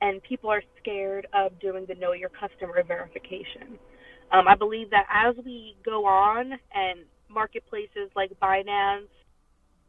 and 0.00 0.22
people 0.22 0.50
are 0.50 0.62
scared 0.80 1.26
of 1.34 1.58
doing 1.60 1.86
the 1.86 1.94
know 1.96 2.12
your 2.12 2.30
customer 2.30 2.82
verification. 2.82 3.78
Um, 4.32 4.48
I 4.48 4.56
believe 4.56 4.90
that 4.90 5.06
as 5.12 5.36
we 5.44 5.76
go 5.84 6.06
on 6.06 6.52
and 6.74 7.00
marketplaces 7.28 8.10
like 8.16 8.32
Binance, 8.40 9.08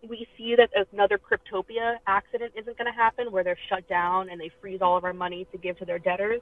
we 0.07 0.27
see 0.37 0.55
that 0.57 0.69
another 0.91 1.17
Cryptopia 1.17 1.97
accident 2.07 2.53
isn't 2.59 2.77
going 2.77 2.91
to 2.91 2.97
happen 2.97 3.31
where 3.31 3.43
they're 3.43 3.57
shut 3.69 3.87
down 3.87 4.29
and 4.29 4.41
they 4.41 4.51
freeze 4.61 4.81
all 4.81 4.97
of 4.97 5.05
our 5.05 5.13
money 5.13 5.47
to 5.53 5.57
give 5.57 5.79
to 5.79 5.85
their 5.85 5.99
debtors 5.99 6.41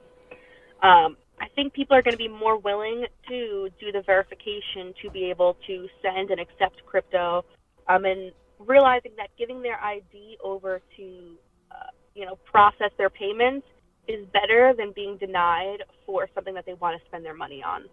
um, 0.84 1.16
I 1.40 1.48
think 1.54 1.72
people 1.72 1.96
are 1.96 2.02
going 2.02 2.12
to 2.12 2.18
be 2.18 2.28
more 2.28 2.58
willing 2.58 3.06
to 3.28 3.70
do 3.80 3.92
the 3.92 4.02
verification 4.04 4.94
to 5.02 5.10
be 5.10 5.30
able 5.30 5.56
to 5.66 5.88
send 6.02 6.30
and 6.30 6.40
accept 6.40 6.84
crypto, 6.86 7.44
um, 7.88 8.04
and 8.04 8.32
realizing 8.66 9.12
that 9.16 9.28
giving 9.38 9.62
their 9.62 9.82
ID 9.82 10.38
over 10.42 10.80
to, 10.96 11.36
uh, 11.70 11.74
you 12.14 12.26
know, 12.26 12.36
process 12.36 12.90
their 12.98 13.10
payments 13.10 13.66
is 14.06 14.26
better 14.32 14.74
than 14.76 14.92
being 14.94 15.16
denied 15.16 15.78
for 16.04 16.28
something 16.34 16.54
that 16.54 16.66
they 16.66 16.74
want 16.74 17.00
to 17.00 17.06
spend 17.06 17.24
their 17.24 17.34
money 17.34 17.62
on. 17.62 17.84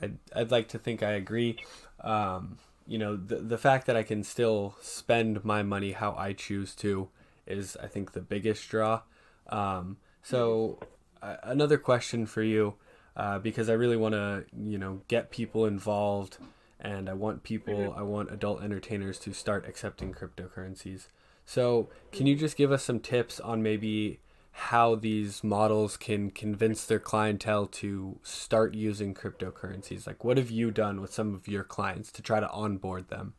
I'd, 0.00 0.18
I'd 0.34 0.50
like 0.50 0.68
to 0.68 0.78
think 0.78 1.02
I 1.02 1.12
agree. 1.12 1.58
Um, 2.00 2.58
you 2.86 2.98
know, 2.98 3.16
the 3.16 3.36
the 3.36 3.56
fact 3.56 3.86
that 3.86 3.96
I 3.96 4.02
can 4.02 4.22
still 4.22 4.76
spend 4.82 5.44
my 5.44 5.62
money 5.62 5.92
how 5.92 6.14
I 6.18 6.32
choose 6.34 6.74
to 6.76 7.08
is, 7.46 7.76
I 7.82 7.86
think, 7.86 8.12
the 8.12 8.20
biggest 8.20 8.68
draw. 8.68 9.02
Um, 9.48 9.98
so, 10.22 10.78
uh, 11.22 11.36
another 11.42 11.78
question 11.78 12.26
for 12.26 12.42
you, 12.42 12.74
uh, 13.16 13.38
because 13.38 13.68
I 13.68 13.74
really 13.74 13.96
want 13.96 14.14
to, 14.14 14.44
you 14.58 14.78
know, 14.78 15.00
get 15.08 15.30
people 15.30 15.66
involved, 15.66 16.38
and 16.84 17.08
I 17.08 17.14
want 17.14 17.42
people, 17.42 17.74
mm-hmm. 17.74 17.98
I 17.98 18.02
want 18.02 18.30
adult 18.30 18.62
entertainers 18.62 19.18
to 19.20 19.32
start 19.32 19.66
accepting 19.66 20.12
cryptocurrencies. 20.12 21.08
So, 21.46 21.88
can 22.12 22.26
you 22.26 22.36
just 22.36 22.56
give 22.56 22.70
us 22.70 22.84
some 22.84 23.00
tips 23.00 23.40
on 23.40 23.62
maybe 23.62 24.20
how 24.52 24.94
these 24.94 25.42
models 25.42 25.96
can 25.96 26.30
convince 26.30 26.84
their 26.84 27.00
clientele 27.00 27.66
to 27.66 28.18
start 28.22 28.74
using 28.74 29.14
cryptocurrencies? 29.14 30.06
Like, 30.06 30.22
what 30.22 30.36
have 30.36 30.50
you 30.50 30.70
done 30.70 31.00
with 31.00 31.12
some 31.12 31.34
of 31.34 31.48
your 31.48 31.64
clients 31.64 32.12
to 32.12 32.22
try 32.22 32.38
to 32.38 32.50
onboard 32.50 33.08
them? 33.08 33.34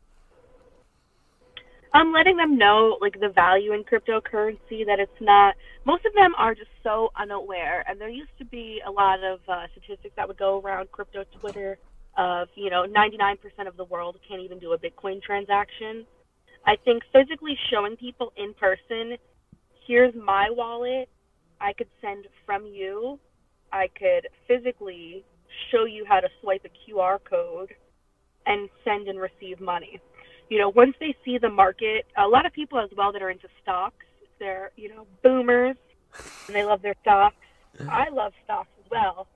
I'm 1.94 2.12
letting 2.12 2.36
them 2.36 2.58
know 2.58 2.98
like 3.00 3.18
the 3.18 3.30
value 3.30 3.72
in 3.72 3.82
cryptocurrency 3.82 4.84
that 4.86 4.98
it's 4.98 5.20
not. 5.20 5.54
Most 5.84 6.04
of 6.04 6.12
them 6.14 6.34
are 6.36 6.54
just 6.54 6.70
so 6.82 7.10
unaware, 7.16 7.84
and 7.88 7.98
there 7.98 8.08
used 8.08 8.36
to 8.38 8.44
be 8.44 8.82
a 8.86 8.90
lot 8.90 9.24
of 9.24 9.40
uh, 9.48 9.66
statistics 9.72 10.14
that 10.16 10.28
would 10.28 10.36
go 10.36 10.60
around 10.60 10.92
crypto 10.92 11.24
Twitter 11.40 11.78
of 12.16 12.48
you 12.54 12.70
know 12.70 12.84
99% 12.84 13.36
of 13.66 13.76
the 13.76 13.84
world 13.84 14.18
can't 14.28 14.42
even 14.42 14.58
do 14.58 14.72
a 14.72 14.78
Bitcoin 14.78 15.22
transaction. 15.22 16.06
I 16.66 16.76
think 16.84 17.02
physically 17.12 17.56
showing 17.70 17.96
people 17.96 18.32
in 18.36 18.54
person 18.54 19.18
here's 19.86 20.14
my 20.14 20.48
wallet. 20.50 21.08
I 21.60 21.72
could 21.72 21.88
send 22.00 22.26
from 22.44 22.66
you. 22.66 23.18
I 23.72 23.88
could 23.98 24.28
physically 24.46 25.24
show 25.70 25.84
you 25.84 26.04
how 26.06 26.20
to 26.20 26.28
swipe 26.40 26.64
a 26.64 26.90
QR 26.90 27.18
code 27.28 27.74
and 28.46 28.68
send 28.84 29.08
and 29.08 29.18
receive 29.18 29.60
money. 29.60 30.00
You 30.48 30.58
know, 30.58 30.68
once 30.68 30.94
they 31.00 31.14
see 31.24 31.38
the 31.38 31.48
market, 31.48 32.06
a 32.16 32.26
lot 32.26 32.46
of 32.46 32.52
people 32.52 32.78
as 32.78 32.90
well 32.96 33.12
that 33.12 33.22
are 33.22 33.30
into 33.30 33.48
stocks, 33.62 34.06
they're, 34.38 34.70
you 34.76 34.88
know, 34.88 35.06
boomers 35.22 35.76
and 36.46 36.54
they 36.54 36.62
love 36.62 36.82
their 36.82 36.94
stocks. 37.02 37.36
I 37.90 38.08
love 38.10 38.32
stocks 38.44 38.68
as 38.84 38.90
well. 38.90 39.26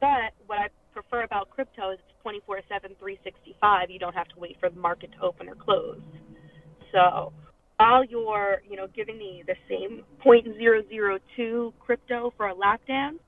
But 0.00 0.32
what 0.46 0.70
I 0.87 0.87
prefer 1.02 1.24
about 1.24 1.50
crypto 1.50 1.92
is 1.92 1.98
it's 1.98 2.22
24 2.22 2.60
7, 2.68 2.90
365. 2.98 3.90
You 3.90 3.98
don't 3.98 4.14
have 4.14 4.28
to 4.28 4.38
wait 4.38 4.56
for 4.58 4.68
the 4.68 4.80
market 4.80 5.10
to 5.12 5.24
open 5.24 5.48
or 5.48 5.54
close. 5.54 6.00
So 6.92 7.32
while 7.76 8.04
you're, 8.04 8.62
you 8.68 8.76
know, 8.76 8.86
giving 8.94 9.18
me 9.18 9.44
the 9.46 9.54
same 9.68 10.02
0.002 10.24 11.72
crypto 11.78 12.32
for 12.36 12.48
a 12.48 12.54
lap 12.54 12.80
dance, 12.86 13.18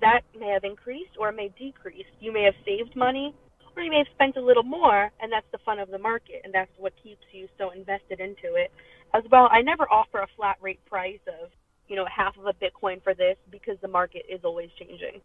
that 0.00 0.20
may 0.38 0.48
have 0.48 0.64
increased 0.64 1.12
or 1.18 1.32
may 1.32 1.50
decrease. 1.58 2.06
You 2.20 2.32
may 2.32 2.44
have 2.44 2.54
saved 2.64 2.96
money 2.96 3.34
or 3.76 3.82
you 3.82 3.90
may 3.90 3.98
have 3.98 4.14
spent 4.14 4.36
a 4.36 4.40
little 4.44 4.64
more, 4.64 5.10
and 5.20 5.30
that's 5.30 5.46
the 5.52 5.58
fun 5.64 5.78
of 5.78 5.88
the 5.90 5.98
market, 5.98 6.40
and 6.42 6.52
that's 6.52 6.70
what 6.78 6.92
keeps 7.00 7.22
you 7.30 7.46
so 7.58 7.70
invested 7.70 8.18
into 8.18 8.56
it. 8.56 8.72
As 9.14 9.22
well, 9.30 9.48
I 9.52 9.62
never 9.62 9.84
offer 9.84 10.18
a 10.18 10.26
flat 10.36 10.56
rate 10.60 10.84
price 10.84 11.20
of, 11.28 11.50
you 11.86 11.94
know, 11.94 12.04
half 12.14 12.36
of 12.36 12.46
a 12.46 12.52
Bitcoin 12.54 13.02
for 13.04 13.14
this 13.14 13.36
because 13.52 13.76
the 13.80 13.88
market 13.88 14.22
is 14.28 14.40
always 14.42 14.68
changing. 14.78 15.20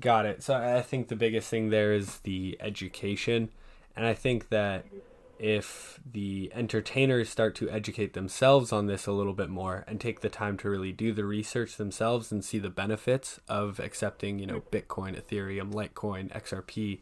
Got 0.00 0.26
it. 0.26 0.42
So 0.42 0.54
I 0.54 0.82
think 0.82 1.08
the 1.08 1.16
biggest 1.16 1.48
thing 1.48 1.70
there 1.70 1.92
is 1.92 2.18
the 2.18 2.56
education. 2.60 3.50
And 3.96 4.04
I 4.04 4.14
think 4.14 4.50
that 4.50 4.84
if 5.38 6.00
the 6.10 6.50
entertainers 6.54 7.28
start 7.28 7.54
to 7.56 7.70
educate 7.70 8.14
themselves 8.14 8.72
on 8.72 8.86
this 8.86 9.06
a 9.06 9.12
little 9.12 9.34
bit 9.34 9.50
more 9.50 9.84
and 9.86 10.00
take 10.00 10.20
the 10.20 10.28
time 10.28 10.56
to 10.58 10.70
really 10.70 10.92
do 10.92 11.12
the 11.12 11.24
research 11.24 11.76
themselves 11.76 12.32
and 12.32 12.44
see 12.44 12.58
the 12.58 12.70
benefits 12.70 13.40
of 13.48 13.78
accepting, 13.78 14.38
you 14.38 14.46
know, 14.46 14.62
Bitcoin, 14.70 15.20
Ethereum, 15.20 15.72
Litecoin, 15.72 16.30
XRP, 16.32 17.00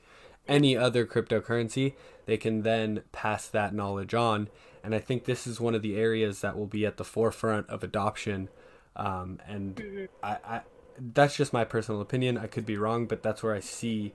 any 0.48 0.76
other 0.76 1.06
cryptocurrency, 1.06 1.94
they 2.26 2.36
can 2.36 2.62
then 2.62 3.02
pass 3.12 3.46
that 3.48 3.74
knowledge 3.74 4.14
on. 4.14 4.48
And 4.82 4.94
I 4.94 4.98
think 4.98 5.24
this 5.24 5.46
is 5.46 5.60
one 5.60 5.74
of 5.74 5.82
the 5.82 5.96
areas 5.96 6.40
that 6.40 6.58
will 6.58 6.66
be 6.66 6.84
at 6.84 6.96
the 6.96 7.04
forefront 7.04 7.68
of 7.70 7.82
adoption. 7.82 8.48
Um, 8.96 9.38
and 9.46 9.76
mm-hmm. 9.76 10.04
I, 10.22 10.36
I, 10.44 10.60
that's 10.98 11.36
just 11.36 11.52
my 11.52 11.64
personal 11.64 12.00
opinion. 12.00 12.38
I 12.38 12.46
could 12.46 12.66
be 12.66 12.76
wrong, 12.76 13.06
but 13.06 13.22
that's 13.22 13.42
where 13.42 13.54
I 13.54 13.60
see, 13.60 14.14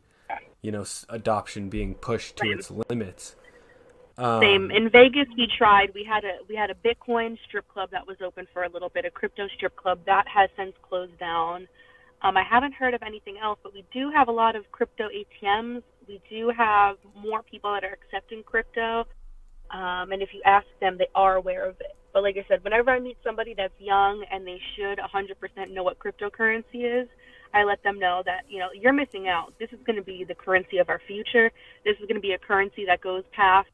you 0.61 0.71
know, 0.71 0.85
adoption 1.09 1.69
being 1.69 1.95
pushed 1.95 2.37
to 2.37 2.51
its 2.51 2.71
limits. 2.71 3.35
Um, 4.17 4.41
Same 4.41 4.71
in 4.71 4.89
Vegas, 4.89 5.27
we 5.37 5.47
tried. 5.57 5.93
We 5.93 6.03
had 6.03 6.25
a 6.25 6.43
we 6.47 6.55
had 6.55 6.69
a 6.69 6.75
Bitcoin 6.75 7.37
strip 7.47 7.67
club 7.69 7.89
that 7.91 8.05
was 8.05 8.17
open 8.23 8.47
for 8.53 8.63
a 8.63 8.69
little 8.69 8.89
bit, 8.89 9.05
a 9.05 9.11
crypto 9.11 9.47
strip 9.55 9.75
club 9.75 9.99
that 10.05 10.25
has 10.27 10.49
since 10.57 10.73
closed 10.81 11.17
down. 11.19 11.67
Um, 12.21 12.35
I 12.35 12.43
haven't 12.43 12.73
heard 12.73 12.93
of 12.93 13.01
anything 13.01 13.37
else, 13.41 13.59
but 13.63 13.73
we 13.73 13.85
do 13.93 14.11
have 14.13 14.27
a 14.27 14.31
lot 14.31 14.57
of 14.57 14.69
crypto 14.73 15.07
ATMs. 15.07 15.83
We 16.05 16.21
do 16.29 16.51
have 16.55 16.97
more 17.15 17.43
people 17.43 17.71
that 17.73 17.85
are 17.85 17.93
accepting 17.93 18.43
crypto, 18.43 19.05
um, 19.71 20.11
and 20.11 20.21
if 20.21 20.29
you 20.33 20.41
ask 20.45 20.67
them, 20.81 20.97
they 20.97 21.07
are 21.15 21.35
aware 21.35 21.69
of 21.69 21.75
it. 21.79 21.95
But 22.13 22.23
like 22.23 22.37
I 22.37 22.45
said, 22.47 22.63
whenever 22.63 22.91
I 22.91 22.99
meet 22.99 23.17
somebody 23.23 23.53
that's 23.55 23.73
young 23.79 24.25
and 24.31 24.45
they 24.45 24.59
should 24.75 24.99
100% 24.99 25.71
know 25.71 25.83
what 25.83 25.99
cryptocurrency 25.99 27.01
is, 27.01 27.07
I 27.53 27.63
let 27.63 27.81
them 27.83 27.99
know 27.99 28.21
that 28.25 28.43
you 28.47 28.59
know 28.59 28.69
you're 28.73 28.93
missing 28.93 29.27
out. 29.27 29.53
This 29.59 29.69
is 29.71 29.79
going 29.85 29.95
to 29.95 30.03
be 30.03 30.23
the 30.23 30.35
currency 30.35 30.77
of 30.77 30.89
our 30.89 31.01
future. 31.07 31.51
This 31.83 31.95
is 31.99 32.05
going 32.05 32.15
to 32.15 32.21
be 32.21 32.33
a 32.33 32.37
currency 32.37 32.85
that 32.85 33.01
goes 33.01 33.23
past 33.35 33.69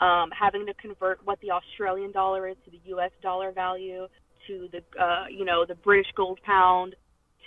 um, 0.00 0.30
having 0.38 0.66
to 0.66 0.74
convert 0.74 1.24
what 1.24 1.40
the 1.40 1.52
Australian 1.52 2.10
dollar 2.10 2.48
is 2.48 2.56
to 2.64 2.70
the 2.70 2.80
U.S. 2.86 3.12
dollar 3.22 3.52
value, 3.52 4.08
to 4.48 4.68
the 4.72 4.82
uh, 5.00 5.26
you 5.30 5.44
know 5.44 5.64
the 5.66 5.76
British 5.76 6.10
gold 6.16 6.40
pound, 6.44 6.96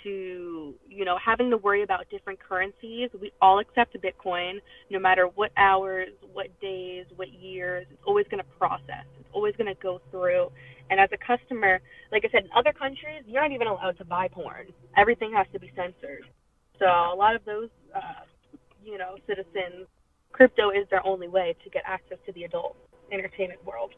to 0.02 0.74
you 0.88 1.04
know 1.04 1.18
having 1.22 1.50
to 1.50 1.58
worry 1.58 1.82
about 1.82 2.08
different 2.10 2.38
currencies. 2.40 3.10
We 3.20 3.32
all 3.42 3.58
accept 3.58 3.96
Bitcoin, 4.00 4.60
no 4.90 4.98
matter 4.98 5.26
what 5.26 5.50
hours, 5.56 6.08
what 6.32 6.48
days, 6.60 7.04
what 7.16 7.30
years. 7.32 7.86
It's 7.90 8.02
always 8.06 8.26
going 8.30 8.42
to 8.42 8.50
process. 8.58 9.04
Always 9.36 9.54
going 9.56 9.72
to 9.72 9.80
go 9.80 10.00
through. 10.10 10.50
And 10.88 10.98
as 10.98 11.10
a 11.12 11.18
customer, 11.18 11.80
like 12.10 12.24
I 12.24 12.30
said, 12.32 12.44
in 12.44 12.50
other 12.56 12.72
countries, 12.72 13.22
you're 13.26 13.42
not 13.42 13.52
even 13.52 13.66
allowed 13.66 13.98
to 13.98 14.04
buy 14.04 14.28
porn. 14.28 14.68
Everything 14.96 15.32
has 15.34 15.46
to 15.52 15.60
be 15.60 15.70
censored. 15.76 16.24
So 16.78 16.86
a 16.86 17.14
lot 17.14 17.36
of 17.36 17.44
those, 17.44 17.68
uh, 17.94 18.24
you 18.84 18.96
know, 18.96 19.16
citizens 19.26 19.86
crypto 20.32 20.70
is 20.70 20.86
their 20.90 21.04
only 21.06 21.28
way 21.28 21.54
to 21.64 21.70
get 21.70 21.82
access 21.86 22.18
to 22.26 22.32
the 22.32 22.44
adult 22.44 22.76
entertainment 23.12 23.64
world. 23.64 23.92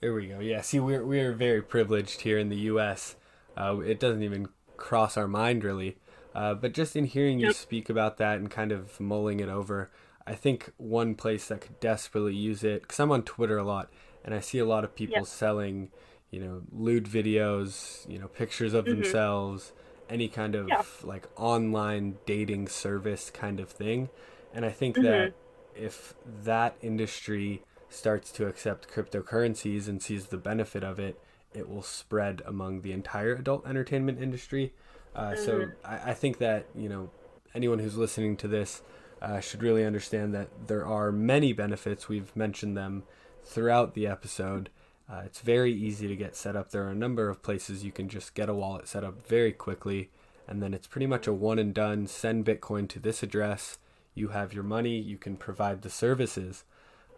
There 0.00 0.12
we 0.12 0.26
go. 0.26 0.40
Yeah, 0.40 0.60
see, 0.60 0.80
we're 0.80 1.04
we're 1.04 1.32
very 1.32 1.62
privileged 1.62 2.22
here 2.22 2.38
in 2.38 2.48
the 2.48 2.62
U.S. 2.72 3.16
Uh, 3.56 3.78
it 3.80 3.98
doesn't 3.98 4.22
even 4.22 4.48
cross 4.76 5.16
our 5.16 5.28
mind 5.28 5.64
really. 5.64 5.96
Uh, 6.34 6.52
but 6.54 6.74
just 6.74 6.96
in 6.96 7.04
hearing 7.04 7.38
you 7.40 7.52
speak 7.52 7.88
about 7.88 8.18
that 8.18 8.38
and 8.38 8.50
kind 8.50 8.70
of 8.70 9.00
mulling 9.00 9.40
it 9.40 9.48
over, 9.48 9.90
I 10.26 10.34
think 10.34 10.72
one 10.76 11.14
place 11.14 11.48
that 11.48 11.60
could 11.62 11.80
desperately 11.80 12.34
use 12.34 12.62
it, 12.62 12.82
because 12.82 13.00
I'm 13.00 13.10
on 13.12 13.22
Twitter 13.22 13.56
a 13.56 13.64
lot, 13.64 13.88
and 14.26 14.34
I 14.34 14.40
see 14.40 14.58
a 14.58 14.66
lot 14.66 14.84
of 14.84 14.94
people 14.94 15.24
selling, 15.24 15.90
you 16.30 16.40
know, 16.40 16.62
lewd 16.72 17.04
videos, 17.04 18.06
you 18.10 18.18
know, 18.18 18.26
pictures 18.26 18.74
of 18.74 18.84
mm-hmm. 18.84 19.00
themselves, 19.00 19.72
any 20.10 20.28
kind 20.28 20.56
of 20.56 20.68
yeah. 20.68 20.82
like 21.04 21.28
online 21.36 22.18
dating 22.26 22.66
service 22.68 23.30
kind 23.30 23.60
of 23.60 23.70
thing. 23.70 24.10
And 24.52 24.64
I 24.64 24.70
think 24.70 24.96
mm-hmm. 24.96 25.04
that 25.04 25.34
if 25.76 26.14
that 26.42 26.76
industry 26.82 27.62
starts 27.88 28.32
to 28.32 28.46
accept 28.46 28.88
cryptocurrencies 28.92 29.86
and 29.86 30.02
sees 30.02 30.26
the 30.26 30.36
benefit 30.36 30.82
of 30.82 30.98
it, 30.98 31.20
it 31.54 31.68
will 31.68 31.82
spread 31.82 32.42
among 32.44 32.82
the 32.82 32.92
entire 32.92 33.34
adult 33.34 33.66
entertainment 33.66 34.20
industry. 34.20 34.72
Uh, 35.14 35.30
mm-hmm. 35.30 35.44
So 35.44 35.68
I, 35.84 36.10
I, 36.10 36.14
think 36.14 36.38
that 36.38 36.66
you 36.74 36.88
know 36.88 37.10
anyone 37.54 37.78
who's 37.78 37.96
listening 37.96 38.36
to 38.38 38.48
this 38.48 38.82
uh, 39.22 39.40
should 39.40 39.62
really 39.62 39.84
understand 39.84 40.34
that 40.34 40.48
there 40.66 40.84
are 40.84 41.10
many 41.10 41.52
benefits. 41.52 42.08
We've 42.08 42.34
mentioned 42.36 42.76
them 42.76 43.04
throughout 43.46 43.94
the 43.94 44.06
episode. 44.06 44.70
Uh, 45.10 45.22
it's 45.24 45.40
very 45.40 45.72
easy 45.72 46.08
to 46.08 46.16
get 46.16 46.36
set 46.36 46.56
up. 46.56 46.70
There 46.70 46.84
are 46.84 46.90
a 46.90 46.94
number 46.94 47.28
of 47.28 47.42
places 47.42 47.84
you 47.84 47.92
can 47.92 48.08
just 48.08 48.34
get 48.34 48.48
a 48.48 48.54
wallet 48.54 48.88
set 48.88 49.04
up 49.04 49.26
very 49.26 49.52
quickly, 49.52 50.10
and 50.48 50.62
then 50.62 50.74
it's 50.74 50.86
pretty 50.86 51.06
much 51.06 51.26
a 51.26 51.32
one 51.32 51.58
and 51.58 51.72
done. 51.72 52.06
Send 52.06 52.44
Bitcoin 52.44 52.88
to 52.88 52.98
this 52.98 53.22
address 53.22 53.78
you 54.16 54.28
have 54.28 54.52
your 54.52 54.64
money, 54.64 54.98
you 54.98 55.18
can 55.18 55.36
provide 55.36 55.82
the 55.82 55.90
services. 55.90 56.64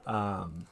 Um, 0.07 0.67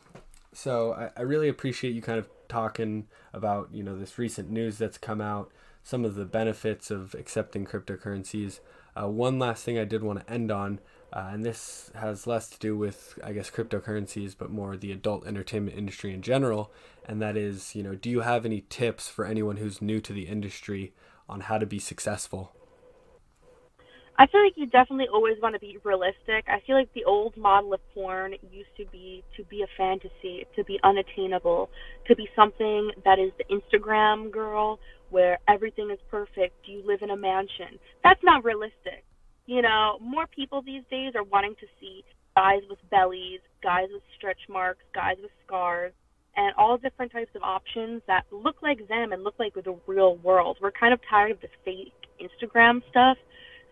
so 0.53 0.93
I, 0.93 1.21
I, 1.21 1.23
really 1.23 1.49
appreciate 1.49 1.95
you 1.95 2.03
kind 2.03 2.19
of 2.19 2.29
talking 2.49 3.07
about 3.33 3.69
you 3.73 3.83
know 3.83 3.97
this 3.99 4.19
recent 4.19 4.51
news 4.51 4.77
that's 4.77 4.99
come 4.99 5.21
out, 5.21 5.51
some 5.85 6.05
of 6.05 6.17
the 6.17 6.25
benefits 6.25 6.91
of 6.91 7.15
accepting 7.15 7.65
cryptocurrencies. 7.65 8.61
Uh, 9.01 9.09
one 9.09 9.39
last 9.39 9.63
thing 9.63 9.79
I 9.79 9.85
did 9.85 10.03
want 10.03 10.27
to 10.27 10.33
end 10.33 10.51
on, 10.51 10.81
uh, 11.13 11.31
and 11.33 11.45
this 11.45 11.91
has 11.95 12.27
less 12.27 12.49
to 12.51 12.59
do 12.59 12.77
with 12.77 13.19
I 13.25 13.33
guess 13.33 13.51
cryptocurrencies, 13.51 14.35
but 14.37 14.51
more 14.51 14.77
the 14.77 14.93
adult 14.93 15.27
entertainment 15.27 15.77
industry 15.77 16.13
in 16.13 16.23
general, 16.23 16.73
and 17.07 17.21
that 17.23 17.37
is 17.37 17.75
you 17.75 17.83
know 17.83 17.95
do 17.95 18.11
you 18.11 18.21
have 18.21 18.45
any 18.45 18.65
tips 18.69 19.09
for 19.09 19.25
anyone 19.25 19.57
who's 19.57 19.81
new 19.81 20.01
to 20.01 20.13
the 20.13 20.27
industry 20.27 20.93
on 21.29 21.41
how 21.43 21.59
to 21.59 21.67
be 21.67 21.79
successful? 21.79 22.53
I 24.19 24.27
feel 24.27 24.43
like 24.43 24.55
you 24.57 24.67
definitely 24.67 25.09
always 25.13 25.37
want 25.43 25.55
to 25.55 25.59
be 25.59 25.77
realistic. 25.85 26.47
I 26.49 26.61
feel 26.67 26.77
like 26.77 26.93
the 26.95 27.05
old 27.05 27.37
model 27.37 27.75
of 27.75 27.81
porn 27.93 28.35
used 28.51 28.75
to 28.79 28.87
be 28.87 29.23
to 29.37 29.45
be 29.45 29.63
a 29.63 29.67
fantasy, 29.77 30.47
to 30.57 30.65
be 30.65 30.81
unattainable, 30.83 31.69
to 32.07 32.17
be 32.17 32.27
something 32.35 32.93
that 33.05 33.19
is 33.19 33.33
the 33.37 33.45
Instagram 33.55 34.31
girl 34.31 34.79
where 35.11 35.39
everything 35.49 35.91
is 35.91 35.99
perfect. 36.11 36.55
You 36.65 36.83
live 36.87 37.03
in 37.03 37.11
a 37.11 37.17
mansion. 37.17 37.79
That's 38.03 38.23
not 38.23 38.43
realistic. 38.43 39.05
You 39.47 39.63
know, 39.63 39.99
more 40.01 40.27
people 40.27 40.63
these 40.63 40.83
days 40.91 41.15
are 41.15 41.23
wanting 41.23 41.55
to 41.61 41.67
see 41.81 42.05
guys 42.37 42.63
with 42.69 42.79
bellies, 42.91 43.41
guys 43.63 43.89
with 43.93 44.03
stretch 44.17 44.41
marks, 44.49 44.83
guys 44.95 45.17
with 45.23 45.31
scars, 45.47 45.93
and 46.37 46.53
all 46.59 46.77
different 46.77 47.13
types 47.13 47.31
of 47.35 47.43
options 47.43 48.03
that 48.07 48.25
look 48.31 48.57
like 48.63 48.87
them 48.89 49.13
and 49.13 49.25
look 49.25 49.35
like 49.39 49.55
the 49.55 49.79
real 49.87 50.17
world. 50.17 50.59
We're 50.61 50.73
kind 50.73 50.93
of 50.93 51.01
tired 51.09 51.31
of 51.31 51.41
this 51.41 51.51
fake 51.65 51.95
Instagram 52.21 52.83
stuff. 52.91 53.17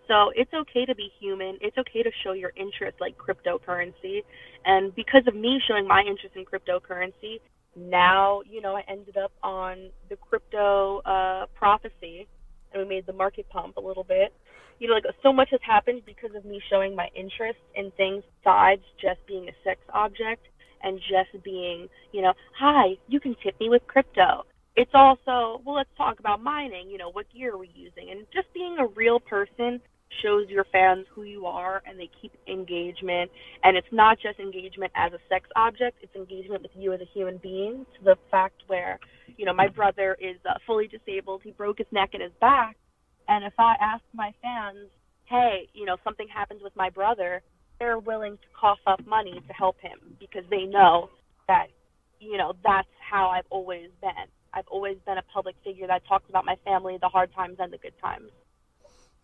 So 0.09 0.31
it's 0.35 0.53
okay 0.53 0.85
to 0.87 0.95
be 0.95 1.11
human. 1.21 1.59
It's 1.61 1.77
okay 1.79 2.03
to 2.03 2.11
show 2.23 2.33
your 2.33 2.53
interest 2.57 2.99
like 3.01 3.17
cryptocurrency. 3.19 4.23
And 4.65 4.95
because 4.95 5.23
of 5.27 5.35
me 5.35 5.61
showing 5.67 5.87
my 5.87 6.01
interest 6.01 6.37
in 6.37 6.45
cryptocurrency, 6.45 7.41
now, 7.77 8.43
you 8.49 8.61
know, 8.61 8.77
I 8.77 8.85
ended 8.87 9.17
up 9.17 9.33
on 9.43 9.91
the 10.09 10.17
crypto 10.17 10.99
uh, 11.01 11.47
prophecy 11.55 12.27
and 12.73 12.83
we 12.83 12.89
made 12.89 13.07
the 13.07 13.13
market 13.13 13.49
pump 13.49 13.77
a 13.77 13.81
little 13.81 14.05
bit. 14.05 14.33
You 14.79 14.89
know, 14.89 14.95
like 14.95 15.05
so 15.23 15.33
much 15.33 15.49
has 15.51 15.61
happened 15.63 16.03
because 16.05 16.35
of 16.35 16.45
me 16.45 16.61
showing 16.71 16.95
my 16.95 17.09
interest 17.15 17.59
in 17.75 17.91
things 17.93 18.23
besides 18.43 18.83
just 19.01 19.25
being 19.27 19.49
a 19.49 19.53
sex 19.63 19.81
object 19.93 20.47
and 20.83 21.01
just 21.01 21.43
being, 21.43 21.89
you 22.13 22.23
know, 22.23 22.33
hi, 22.59 22.97
you 23.09 23.21
can 23.21 23.35
tip 23.43 23.59
me 23.61 23.69
with 23.69 23.87
crypto. 23.87 24.45
It's 24.77 24.91
also, 24.93 25.63
well, 25.65 25.77
let's 25.77 25.91
talk 25.97 26.19
about 26.19 26.43
mining. 26.43 26.91
You 26.91 26.99
know, 26.99 27.11
what 27.11 27.27
gear 27.33 27.55
are 27.55 27.59
we 27.59 27.71
using? 27.75 28.11
And 28.11 28.27
just 28.35 28.53
being 28.53 28.77
a 28.79 28.87
real 28.87 29.21
person 29.21 29.81
shows 30.23 30.49
your 30.49 30.65
fans 30.73 31.07
who 31.15 31.23
you 31.23 31.47
are 31.47 31.83
and 31.87 31.99
they 31.99 32.11
keep 32.21 32.33
engagement. 32.49 33.31
And 33.63 33.77
it's 33.77 33.93
not 33.93 34.19
just 34.21 34.39
engagement 34.39 34.93
as 34.95 35.13
a 35.13 35.19
sex 35.29 35.49
object, 35.57 35.99
it's 36.03 36.15
engagement 36.15 36.63
with 36.63 36.73
you 36.77 36.93
as 36.93 37.01
a 37.01 37.09
human 37.13 37.39
being 37.39 37.87
to 37.99 38.05
the 38.05 38.17
fact 38.31 38.63
where, 38.67 38.99
you 39.37 39.45
know, 39.45 39.55
my 39.55 39.69
brother 39.69 40.17
is 40.21 40.37
uh, 40.49 40.55
fully 40.67 40.89
disabled. 40.89 41.43
He 41.45 41.53
broke 41.53 41.79
his 41.79 41.87
neck 41.91 42.11
and 42.13 42.23
his 42.23 42.33
back. 42.41 42.77
And 43.29 43.45
if 43.45 43.55
I 43.59 43.75
ask 43.81 44.03
my 44.15 44.33
fans, 44.43 44.89
hey, 45.25 45.69
you 45.73 45.85
know, 45.85 45.97
something 46.05 46.29
happens 46.29 46.63
with 46.63 46.75
my 46.77 46.91
brother, 46.91 47.43
they're 47.79 47.99
willing 47.99 48.37
to 48.37 48.47
cough 48.59 48.79
up 48.87 49.05
money 49.07 49.41
to 49.47 49.53
help 49.53 49.81
him 49.81 49.99
because 50.21 50.45
they 50.51 50.65
know 50.65 51.11
that, 51.49 51.67
you 52.21 52.37
know, 52.37 52.53
that's 52.63 52.89
how 53.01 53.29
I've 53.29 53.47
always 53.51 53.91
been. 54.01 54.29
I've 54.53 54.69
always 54.69 54.97
been 55.05 55.19
a 55.19 55.23
public 55.23 55.57
figure 55.65 55.87
that 55.89 56.07
talks 56.07 56.29
about 56.29 56.45
my 56.45 56.57
family, 56.65 56.99
the 57.01 57.09
hard 57.09 57.33
times 57.35 57.57
and 57.59 57.73
the 57.73 57.79
good 57.79 57.95
times. 58.01 58.31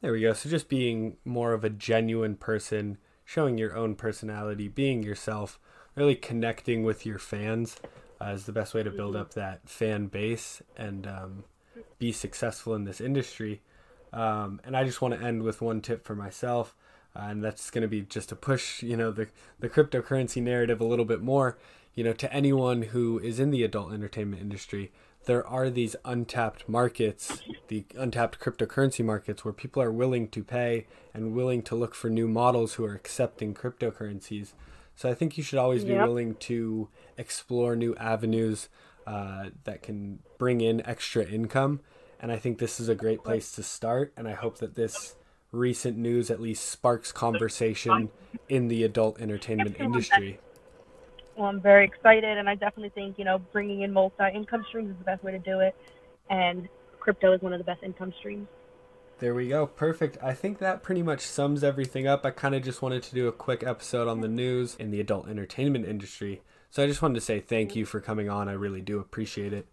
There 0.01 0.13
we 0.13 0.23
go. 0.23 0.33
So 0.33 0.49
just 0.49 0.69
being 0.69 1.19
more 1.25 1.53
of 1.53 1.63
a 1.63 1.71
genuine 1.71 2.35
person, 2.37 2.99
showing 3.25 3.59
your 3.59 3.77
own 3.77 3.95
personality, 3.95 4.67
being 4.67 5.03
yourself, 5.03 5.61
really 5.95 6.17
connecting 6.17 6.83
with 6.83 7.05
your 7.05 7.19
fans 7.19 7.77
uh, 8.21 8.31
is 8.31 8.47
the 8.47 8.53
best 8.53 8.75
way 8.75 8.83
to 8.83 8.91
build 8.91 9.15
mm-hmm. 9.15 9.23
up 9.23 9.35
that 9.35 9.69
fan 9.69 10.07
base 10.07 10.63
and 10.77 11.07
um, 11.07 11.45
be 11.99 12.13
successful 12.13 12.75
in 12.75 12.85
this 12.85 13.01
industry. 13.01 13.61
Um, 14.13 14.61
and 14.65 14.77
I 14.77 14.85
just 14.85 15.01
want 15.01 15.15
to 15.15 15.25
end 15.25 15.43
with 15.43 15.61
one 15.61 15.81
tip 15.81 16.05
for 16.05 16.15
myself, 16.15 16.75
uh, 17.15 17.27
and 17.29 17.45
that's 17.45 17.71
going 17.71 17.83
to 17.83 17.89
be 17.89 18.03
just 18.03 18.29
to 18.31 18.37
push, 18.37 18.83
you 18.83 18.97
know, 18.97 19.11
the 19.11 19.29
the 19.59 19.69
cryptocurrency 19.69 20.43
narrative 20.43 20.81
a 20.81 20.85
little 20.85 21.05
bit 21.05 21.23
more. 21.23 21.59
You 21.95 22.05
know, 22.05 22.13
to 22.13 22.33
anyone 22.33 22.83
who 22.83 23.19
is 23.19 23.41
in 23.41 23.51
the 23.51 23.65
adult 23.65 23.93
entertainment 23.93 24.43
industry, 24.43 24.93
there 25.27 25.47
are 25.47 25.69
these 25.71 25.97
untapped 26.05 26.69
markets, 26.69 27.43
the 27.69 27.85
untapped 27.97 28.41
cryptocurrency 28.41 29.05
markets, 29.05 29.45
where 29.45 29.53
people 29.53 29.83
are 29.83 29.93
willing 29.93 30.29
to 30.29 30.43
pay 30.43 30.87
and 31.13 31.35
willing 31.35 31.63
to 31.63 31.75
look 31.75 31.95
for 31.95 32.09
new 32.09 32.27
models 32.29 32.75
who 32.75 32.85
are 32.85 32.95
accepting 32.95 33.55
cryptocurrencies. 33.55 34.53
So 34.97 35.11
I 35.11 35.15
think 35.15 35.37
you 35.37 35.45
should 35.45 35.59
always 35.59 35.85
yep. 35.85 35.99
be 35.99 36.09
willing 36.09 36.35
to 36.37 36.89
explore 37.17 37.75
new 37.77 37.95
avenues 37.97 38.69
uh, 39.07 39.47
that 39.65 39.83
can 39.83 40.21
bring 40.39 40.61
in 40.61 40.87
extra 40.87 41.25
income. 41.25 41.81
And 42.21 42.31
I 42.31 42.37
think 42.37 42.59
this 42.59 42.79
is 42.79 42.89
a 42.89 42.95
great 42.95 43.25
place 43.25 43.51
to 43.53 43.63
start. 43.63 44.13
And 44.17 44.29
I 44.29 44.35
hope 44.35 44.59
that 44.59 44.75
this 44.75 45.17
recent 45.53 45.97
news 45.97 46.31
at 46.31 46.41
least 46.41 46.67
sparks 46.67 47.13
conversation 47.13 48.11
in 48.49 48.69
the 48.69 48.85
adult 48.85 49.21
entertainment 49.21 49.77
industry. 49.79 50.39
Well, 51.37 51.49
I'm 51.49 51.61
very 51.61 51.85
excited, 51.85 52.39
and 52.39 52.49
I 52.49 52.55
definitely 52.55 52.91
think 52.91 53.19
you 53.19 53.25
know 53.25 53.39
bringing 53.39 53.83
in 53.83 53.93
multi-income 53.93 54.65
streams 54.69 54.91
is 54.91 54.99
the 54.99 55.05
best 55.05 55.25
way 55.25 55.33
to 55.33 55.39
do 55.39 55.61
it, 55.61 55.75
and 56.29 56.69
crypto 56.99 57.33
is 57.33 57.41
one 57.41 57.53
of 57.53 57.59
the 57.59 57.65
best 57.65 57.83
income 57.83 58.13
streams. 58.19 58.47
There 59.21 59.35
we 59.35 59.49
go. 59.49 59.67
Perfect. 59.67 60.17
I 60.23 60.33
think 60.33 60.59
that 60.59 60.83
pretty 60.83 61.03
much 61.03 61.21
sums 61.21 61.63
everything 61.63 62.07
up. 62.07 62.25
I 62.25 62.31
kind 62.31 62.55
of 62.55 62.63
just 62.63 62.81
wanted 62.81 63.03
to 63.03 63.15
do 63.15 63.29
a 63.29 63.33
quick 63.33 63.63
episode 63.63 64.09
on 64.09 64.21
the 64.21 64.29
news 64.29 64.77
in 64.77 64.91
the 64.91 65.01
adult 65.01 65.29
entertainment 65.29 65.85
industry. 65.85 66.41
So 66.71 66.83
I 66.83 66.87
just 66.87 67.03
wanted 67.03 67.17
to 67.17 67.21
say 67.21 67.41
thank 67.41 67.77
you 67.77 67.85
for 67.85 68.01
coming 68.01 68.31
on. 68.31 68.49
I 68.49 68.53
really 68.53 68.81
do 68.81 68.99
appreciate 68.99 69.53
it. 69.53 69.67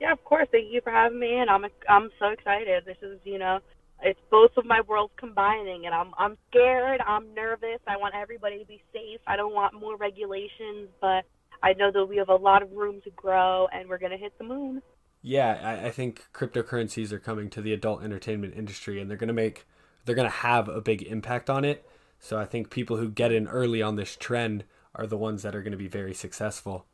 Yeah, 0.00 0.12
of 0.12 0.22
course. 0.24 0.48
Thank 0.50 0.72
you 0.72 0.80
for 0.82 0.90
having 0.90 1.18
me, 1.18 1.38
and 1.38 1.48
I'm 1.48 1.64
I'm 1.88 2.10
so 2.18 2.28
excited. 2.28 2.84
This 2.84 2.98
is 3.02 3.18
you 3.24 3.38
know 3.38 3.60
it's 4.02 4.20
both 4.30 4.50
of 4.56 4.66
my 4.66 4.80
worlds 4.82 5.12
combining 5.16 5.86
and 5.86 5.94
I'm 5.94 6.12
I'm 6.18 6.36
scared, 6.50 7.00
I'm 7.06 7.34
nervous. 7.34 7.80
I 7.86 7.96
want 7.96 8.14
everybody 8.14 8.58
to 8.58 8.66
be 8.66 8.82
safe. 8.92 9.20
I 9.26 9.36
don't 9.36 9.54
want 9.54 9.74
more 9.74 9.96
regulations, 9.96 10.88
but 11.00 11.24
I 11.62 11.72
know 11.72 11.90
that 11.92 12.06
we 12.06 12.16
have 12.16 12.28
a 12.28 12.36
lot 12.36 12.62
of 12.62 12.72
room 12.72 13.00
to 13.04 13.10
grow 13.10 13.66
and 13.72 13.88
we're 13.88 13.98
to 14.12 14.18
hit 14.18 14.36
the 14.38 14.44
moon. 14.44 14.82
Yeah, 15.22 15.58
I, 15.62 15.86
I 15.86 15.90
think 15.90 16.26
cryptocurrencies 16.34 17.12
are 17.12 17.18
coming 17.18 17.48
to 17.50 17.62
the 17.62 17.72
adult 17.72 18.02
entertainment 18.02 18.54
industry 18.54 19.00
and 19.00 19.08
they're 19.08 19.16
to 19.28 19.34
make 19.34 19.66
they're 20.04 20.14
to 20.28 20.36
have 20.36 20.68
a 20.68 20.82
big 20.82 21.02
impact 21.02 21.48
on 21.48 21.64
it. 21.64 21.88
So 22.18 22.38
I 22.38 22.44
think 22.44 22.70
people 22.70 22.98
who 22.98 23.10
get 23.10 23.32
in 23.32 23.48
early 23.48 23.80
on 23.80 23.96
this 23.96 24.16
trend 24.16 24.64
are 24.94 25.06
the 25.06 25.16
ones 25.16 25.42
that 25.42 25.54
are 25.54 25.62
going 25.62 25.72
to 25.72 25.78
be 25.78 25.88
very 25.88 26.14
successful. 26.14 26.86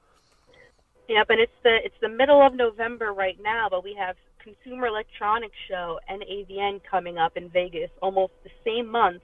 Yep, 1.10 1.26
and 1.30 1.40
it's 1.40 1.52
the 1.64 1.76
it's 1.84 2.00
the 2.00 2.08
middle 2.08 2.40
of 2.40 2.54
November 2.54 3.12
right 3.12 3.36
now, 3.42 3.66
but 3.68 3.82
we 3.82 3.96
have 3.98 4.14
Consumer 4.38 4.86
Electronics 4.86 5.56
Show 5.68 5.98
and 6.08 6.22
AVN 6.22 6.82
coming 6.88 7.18
up 7.18 7.36
in 7.36 7.48
Vegas 7.48 7.90
almost 8.00 8.32
the 8.44 8.50
same 8.64 8.86
month. 8.86 9.20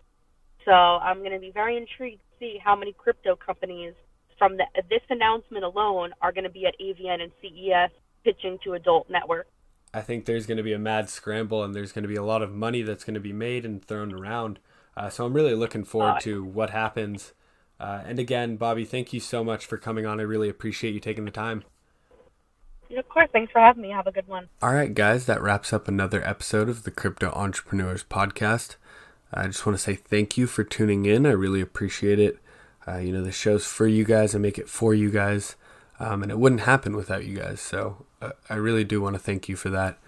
So 0.64 0.72
I'm 0.72 1.20
going 1.20 1.30
to 1.30 1.38
be 1.38 1.52
very 1.52 1.76
intrigued 1.76 2.18
to 2.18 2.38
see 2.40 2.58
how 2.62 2.74
many 2.74 2.92
crypto 2.92 3.36
companies 3.36 3.94
from 4.36 4.56
the, 4.56 4.64
this 4.90 5.02
announcement 5.10 5.64
alone 5.64 6.10
are 6.20 6.32
going 6.32 6.42
to 6.42 6.50
be 6.50 6.66
at 6.66 6.74
AVN 6.80 7.22
and 7.22 7.30
CES 7.40 7.92
pitching 8.24 8.58
to 8.64 8.72
adult 8.72 9.08
network. 9.08 9.46
I 9.94 10.00
think 10.00 10.24
there's 10.24 10.44
going 10.44 10.56
to 10.56 10.64
be 10.64 10.72
a 10.72 10.80
mad 10.80 11.08
scramble 11.08 11.62
and 11.62 11.72
there's 11.72 11.92
going 11.92 12.02
to 12.02 12.08
be 12.08 12.16
a 12.16 12.24
lot 12.24 12.42
of 12.42 12.52
money 12.52 12.82
that's 12.82 13.04
going 13.04 13.14
to 13.14 13.20
be 13.20 13.32
made 13.32 13.64
and 13.64 13.82
thrown 13.84 14.12
around. 14.12 14.58
Uh, 14.96 15.08
so 15.08 15.24
I'm 15.24 15.34
really 15.34 15.54
looking 15.54 15.84
forward 15.84 16.16
uh, 16.16 16.20
to 16.22 16.42
what 16.42 16.70
happens. 16.70 17.32
Uh, 17.78 18.02
and 18.04 18.18
again, 18.18 18.56
Bobby, 18.56 18.84
thank 18.84 19.12
you 19.12 19.20
so 19.20 19.44
much 19.44 19.66
for 19.66 19.78
coming 19.78 20.04
on. 20.04 20.18
I 20.18 20.24
really 20.24 20.48
appreciate 20.48 20.92
you 20.92 20.98
taking 20.98 21.26
the 21.26 21.30
time. 21.30 21.62
Of 22.94 23.08
course. 23.08 23.28
Thanks 23.32 23.52
for 23.52 23.60
having 23.60 23.82
me. 23.82 23.90
Have 23.90 24.06
a 24.06 24.12
good 24.12 24.28
one. 24.28 24.48
All 24.62 24.72
right, 24.72 24.92
guys. 24.92 25.26
That 25.26 25.42
wraps 25.42 25.72
up 25.72 25.88
another 25.88 26.22
episode 26.26 26.68
of 26.68 26.84
the 26.84 26.90
Crypto 26.90 27.30
Entrepreneurs 27.32 28.04
Podcast. 28.04 28.76
I 29.32 29.46
just 29.46 29.66
want 29.66 29.76
to 29.76 29.82
say 29.82 29.94
thank 29.94 30.38
you 30.38 30.46
for 30.46 30.64
tuning 30.64 31.04
in. 31.04 31.26
I 31.26 31.32
really 31.32 31.60
appreciate 31.60 32.18
it. 32.18 32.38
Uh, 32.86 32.98
you 32.98 33.12
know, 33.12 33.22
the 33.22 33.32
show's 33.32 33.66
for 33.66 33.86
you 33.86 34.04
guys. 34.04 34.34
I 34.34 34.38
make 34.38 34.58
it 34.58 34.68
for 34.68 34.94
you 34.94 35.10
guys. 35.10 35.56
Um, 35.98 36.22
and 36.22 36.30
it 36.30 36.38
wouldn't 36.38 36.62
happen 36.62 36.94
without 36.94 37.24
you 37.24 37.38
guys. 37.38 37.60
So 37.60 38.06
uh, 38.22 38.30
I 38.48 38.54
really 38.54 38.84
do 38.84 39.00
want 39.00 39.14
to 39.14 39.20
thank 39.20 39.48
you 39.48 39.56
for 39.56 39.70
that. 39.70 39.98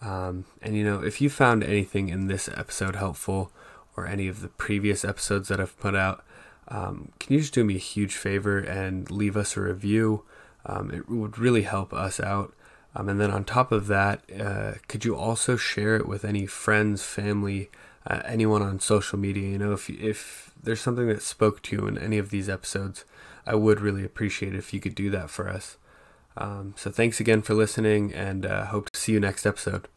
Um, 0.00 0.44
and, 0.62 0.76
you 0.76 0.84
know, 0.84 1.02
if 1.02 1.20
you 1.20 1.28
found 1.28 1.64
anything 1.64 2.08
in 2.08 2.28
this 2.28 2.48
episode 2.48 2.96
helpful 2.96 3.50
or 3.96 4.06
any 4.06 4.28
of 4.28 4.42
the 4.42 4.48
previous 4.48 5.04
episodes 5.04 5.48
that 5.48 5.60
I've 5.60 5.78
put 5.80 5.96
out, 5.96 6.24
um, 6.68 7.12
can 7.18 7.34
you 7.34 7.40
just 7.40 7.54
do 7.54 7.64
me 7.64 7.76
a 7.76 7.78
huge 7.78 8.14
favor 8.14 8.58
and 8.58 9.10
leave 9.10 9.36
us 9.36 9.56
a 9.56 9.60
review? 9.62 10.22
Um, 10.68 10.90
it 10.90 11.08
would 11.08 11.38
really 11.38 11.62
help 11.62 11.92
us 11.92 12.20
out. 12.20 12.54
Um, 12.94 13.08
and 13.08 13.20
then 13.20 13.30
on 13.30 13.44
top 13.44 13.72
of 13.72 13.86
that, 13.88 14.22
uh, 14.38 14.74
could 14.86 15.04
you 15.04 15.16
also 15.16 15.56
share 15.56 15.96
it 15.96 16.06
with 16.06 16.24
any 16.24 16.46
friends, 16.46 17.02
family, 17.04 17.70
uh, 18.06 18.20
anyone 18.24 18.62
on 18.62 18.80
social 18.80 19.18
media? 19.18 19.48
You 19.48 19.58
know, 19.58 19.72
if 19.72 19.90
if 19.90 20.52
there's 20.62 20.80
something 20.80 21.08
that 21.08 21.22
spoke 21.22 21.62
to 21.62 21.76
you 21.76 21.86
in 21.86 21.98
any 21.98 22.18
of 22.18 22.30
these 22.30 22.48
episodes, 22.48 23.04
I 23.46 23.54
would 23.54 23.80
really 23.80 24.04
appreciate 24.04 24.54
it 24.54 24.58
if 24.58 24.72
you 24.72 24.80
could 24.80 24.94
do 24.94 25.10
that 25.10 25.30
for 25.30 25.48
us. 25.48 25.76
Um, 26.36 26.74
so 26.76 26.90
thanks 26.90 27.20
again 27.20 27.42
for 27.42 27.54
listening, 27.54 28.12
and 28.14 28.46
uh, 28.46 28.66
hope 28.66 28.90
to 28.90 29.00
see 29.00 29.12
you 29.12 29.20
next 29.20 29.46
episode. 29.46 29.88